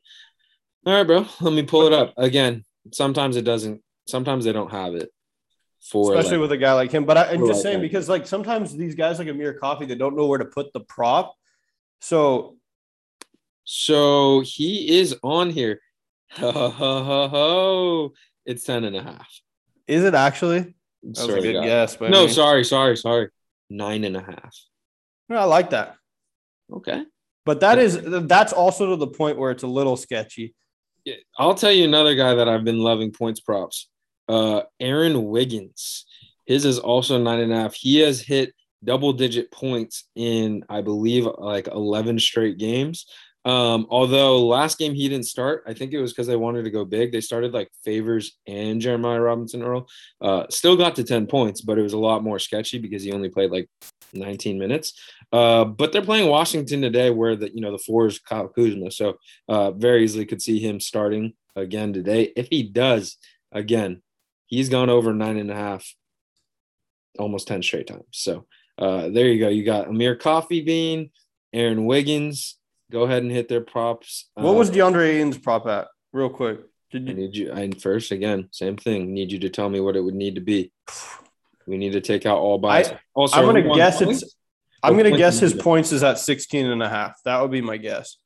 All 0.85 0.93
right, 0.93 1.07
bro. 1.07 1.27
Let 1.41 1.55
me 1.55 1.63
pull 1.63 1.87
it 1.87 1.93
up 1.95 2.13
again. 2.19 2.65
Sometimes 2.93 3.37
it 3.37 3.43
doesn't. 3.43 3.83
Sometimes 4.07 4.45
they 4.45 4.53
don't 4.53 4.71
have 4.71 4.95
it 4.95 5.11
for 5.91 6.15
especially 6.15 6.37
like, 6.37 6.43
with 6.43 6.53
a 6.53 6.57
guy 6.59 6.75
like 6.75 6.93
him. 6.93 7.05
But 7.05 7.17
I, 7.17 7.33
am 7.33 7.41
just 7.41 7.53
like 7.55 7.63
saying 7.63 7.79
that. 7.79 7.83
because 7.83 8.09
like 8.09 8.27
sometimes 8.27 8.77
these 8.77 8.95
guys 8.95 9.19
like 9.19 9.29
Amir 9.29 9.55
Coffey, 9.55 9.87
they 9.87 9.95
don't 9.95 10.17
know 10.17 10.27
where 10.27 10.39
to 10.39 10.45
put 10.45 10.73
the 10.73 10.81
prop. 10.81 11.35
So, 12.01 12.57
so 13.65 14.41
he 14.45 14.99
is 14.99 15.17
on 15.23 15.51
here. 15.51 15.81
Ho, 16.33 16.51
ho, 16.51 16.71
ho, 16.71 17.29
ho. 17.29 18.13
It's 18.45 18.65
10 18.65 18.85
and 18.85 18.97
a 18.97 19.03
half. 19.03 19.29
Is 19.87 20.05
it 20.05 20.15
actually? 20.15 20.75
That 21.03 21.27
was 21.27 21.37
a 21.37 21.41
good 21.41 21.63
guess. 21.63 21.97
But 21.97 22.11
no, 22.11 22.23
I 22.23 22.27
mean, 22.27 22.35
sorry, 22.35 22.65
sorry, 22.65 22.97
sorry. 22.97 23.29
Nine 23.71 24.05
and 24.05 24.17
a 24.17 24.21
half. 24.21 24.57
No, 25.29 25.37
I 25.37 25.45
like 25.45 25.71
that. 25.71 25.97
Okay. 26.73 27.05
But 27.45 27.61
that 27.61 27.79
is 27.79 28.01
that's 28.03 28.53
also 28.53 28.91
to 28.91 28.97
the 28.97 29.07
point 29.07 29.39
where 29.39 29.53
it's 29.53 29.63
a 29.63 29.69
little 29.69 29.97
sketchy. 29.97 30.55
I'll 31.39 31.55
tell 31.55 31.71
you 31.71 31.85
another 31.85 32.17
guy 32.17 32.35
that 32.35 32.49
I've 32.49 32.65
been 32.65 32.81
loving 32.81 33.13
points 33.13 33.41
props. 33.41 33.89
Uh 34.29 34.63
Aaron 34.81 35.27
Wiggins. 35.27 36.07
His 36.45 36.65
is 36.65 36.79
also 36.81 37.23
nine 37.23 37.41
and 37.41 37.53
a 37.53 37.57
half. 37.57 37.75
He 37.75 37.99
has 38.01 38.21
hit 38.21 38.53
double 38.87 39.13
digit 39.13 39.51
points 39.51 40.05
in, 40.15 40.65
I 40.69 40.81
believe, 40.81 41.27
like 41.39 41.69
11 41.69 42.19
straight 42.21 42.59
games. 42.59 43.07
Um, 43.45 43.87
although 43.91 44.45
last 44.45 44.77
game 44.77 44.93
he 44.93 45.09
didn't 45.09 45.27
start, 45.27 45.63
I 45.69 45.73
think 45.73 45.93
it 45.93 46.01
was 46.01 46.13
because 46.13 46.27
they 46.27 46.35
wanted 46.35 46.65
to 46.65 46.71
go 46.71 46.85
big. 46.85 47.13
They 47.13 47.21
started 47.21 47.53
like 47.53 47.71
Favors 47.85 48.39
and 48.49 48.81
Jeremiah 48.81 49.21
Robinson 49.21 49.63
Earl. 49.63 49.89
Uh, 50.21 50.47
still 50.51 50.77
got 50.77 50.97
to 50.97 51.05
10 51.05 51.27
points, 51.27 51.61
but 51.61 51.79
it 51.79 51.83
was 51.83 51.93
a 51.93 51.99
lot 51.99 52.25
more 52.25 52.41
sketchy 52.41 52.79
because 52.79 53.05
he 53.05 53.13
only 53.13 53.29
played 53.29 53.53
like 53.53 53.69
19 54.13 54.59
minutes. 54.59 54.95
Uh, 55.31 55.65
but 55.65 55.93
they're 55.93 56.03
playing 56.03 56.29
Washington 56.29 56.83
today, 56.83 57.11
where 57.11 57.37
the 57.37 57.55
you 57.55 57.61
know 57.61 57.73
the 57.73 57.79
four 57.79 58.07
is 58.07 58.19
Kyle 58.19 58.49
Kuzma, 58.49 58.91
so 58.91 59.17
uh, 59.49 59.71
very 59.71 60.03
easily 60.03 60.27
could 60.27 60.43
see 60.43 60.59
him 60.59 60.81
starting 60.81 61.35
again 61.55 61.93
today. 61.93 62.33
If 62.37 62.49
he 62.49 62.65
does, 62.65 63.17
again, 63.53 64.03
he's 64.47 64.69
gone 64.69 64.91
over 64.91 65.13
nine 65.13 65.37
and 65.37 65.51
a 65.51 65.55
half, 65.55 65.95
almost 67.19 67.49
10 67.49 67.63
straight 67.63 67.87
times. 67.87 68.05
So 68.13 68.47
uh, 68.79 69.09
there 69.09 69.27
you 69.29 69.39
go. 69.41 69.49
You 69.49 69.65
got 69.65 69.89
Amir 69.89 70.17
Coffey 70.17 70.61
Bean, 70.63 71.11
Aaron 71.53 71.87
Wiggins. 71.87 72.59
Go 72.91 73.03
ahead 73.03 73.23
and 73.23 73.33
hit 73.33 73.49
their 73.49 73.61
props. 73.63 74.31
What 74.35 74.55
was 74.55 74.71
uh, 74.71 74.75
DeAndre 74.75 75.17
Ayton's 75.17 75.39
prop 75.39 75.67
at? 75.67 75.89
Real 76.13 76.29
quick. 76.29 76.61
Did 76.91 77.07
you- 77.09 77.11
I 77.11 77.15
need 77.17 77.37
you. 77.37 77.53
I 77.53 77.71
first 77.81 78.13
again, 78.13 78.49
same 78.53 78.77
thing. 78.77 79.13
Need 79.13 79.33
you 79.33 79.39
to 79.41 79.49
tell 79.49 79.69
me 79.69 79.81
what 79.81 79.97
it 79.97 80.01
would 80.01 80.15
need 80.15 80.37
to 80.37 80.41
be. 80.41 80.73
We 81.67 81.79
need 81.79 81.93
to 81.93 82.01
take 82.01 82.27
out 82.27 82.39
all 82.39 82.59
buys. 82.59 82.93
also, 83.13 83.39
I'm 83.39 83.45
gonna 83.47 83.75
guess 83.75 84.03
points? 84.03 84.23
it's. 84.23 84.37
I'm 84.83 84.97
gonna 84.97 85.17
guess 85.17 85.41
his 85.41 85.53
points 85.53 85.91
is 85.91 86.05
at 86.05 86.19
16 86.21 86.67
and 86.67 86.81
a 86.83 86.89
half. 86.89 87.17
That 87.25 87.43
would 87.43 87.51
be 87.51 87.61
my 87.61 87.77
guess. 87.77 88.19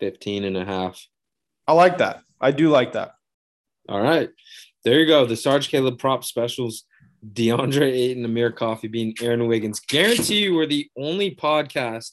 15 0.00 0.44
and 0.44 0.56
a 0.56 0.64
half. 0.64 1.06
I 1.68 1.74
like 1.74 1.98
that. 1.98 2.22
I 2.40 2.50
do 2.50 2.70
like 2.70 2.92
that. 2.94 3.12
All 3.88 4.00
right. 4.00 4.30
There 4.84 4.98
you 4.98 5.06
go. 5.06 5.26
The 5.26 5.36
Sarge 5.36 5.68
Caleb 5.68 5.98
prop 5.98 6.24
specials 6.24 6.84
DeAndre 7.26 7.92
Ayton, 7.92 8.24
Amir 8.24 8.52
Coffey 8.52 8.88
being 8.88 9.14
Aaron 9.20 9.46
Wiggins. 9.46 9.80
Guarantee 9.80 10.44
you 10.44 10.54
we're 10.54 10.66
the 10.66 10.90
only 10.96 11.34
podcast 11.34 12.10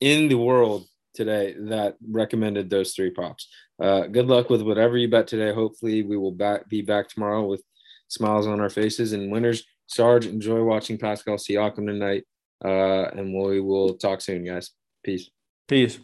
in 0.00 0.28
the 0.28 0.36
world 0.36 0.86
today 1.14 1.54
that 1.58 1.96
recommended 2.10 2.70
those 2.70 2.94
three 2.94 3.10
props. 3.10 3.48
Uh, 3.82 4.06
good 4.06 4.26
luck 4.26 4.48
with 4.48 4.62
whatever 4.62 4.96
you 4.96 5.08
bet 5.08 5.26
today. 5.26 5.52
Hopefully, 5.52 6.02
we 6.02 6.16
will 6.16 6.32
back, 6.32 6.68
be 6.68 6.82
back 6.82 7.08
tomorrow 7.08 7.44
with 7.44 7.62
smiles 8.08 8.46
on 8.46 8.60
our 8.60 8.70
faces 8.70 9.12
and 9.12 9.30
winners. 9.30 9.64
Sarge, 9.86 10.26
enjoy 10.26 10.62
watching 10.62 10.98
Pascal 10.98 11.36
Siakam 11.36 11.86
tonight. 11.86 12.24
Uh, 12.64 13.08
and 13.12 13.34
we 13.34 13.60
will 13.60 13.94
talk 13.94 14.20
soon, 14.20 14.44
guys. 14.44 14.70
Peace. 15.04 15.30
Peace. 15.68 15.98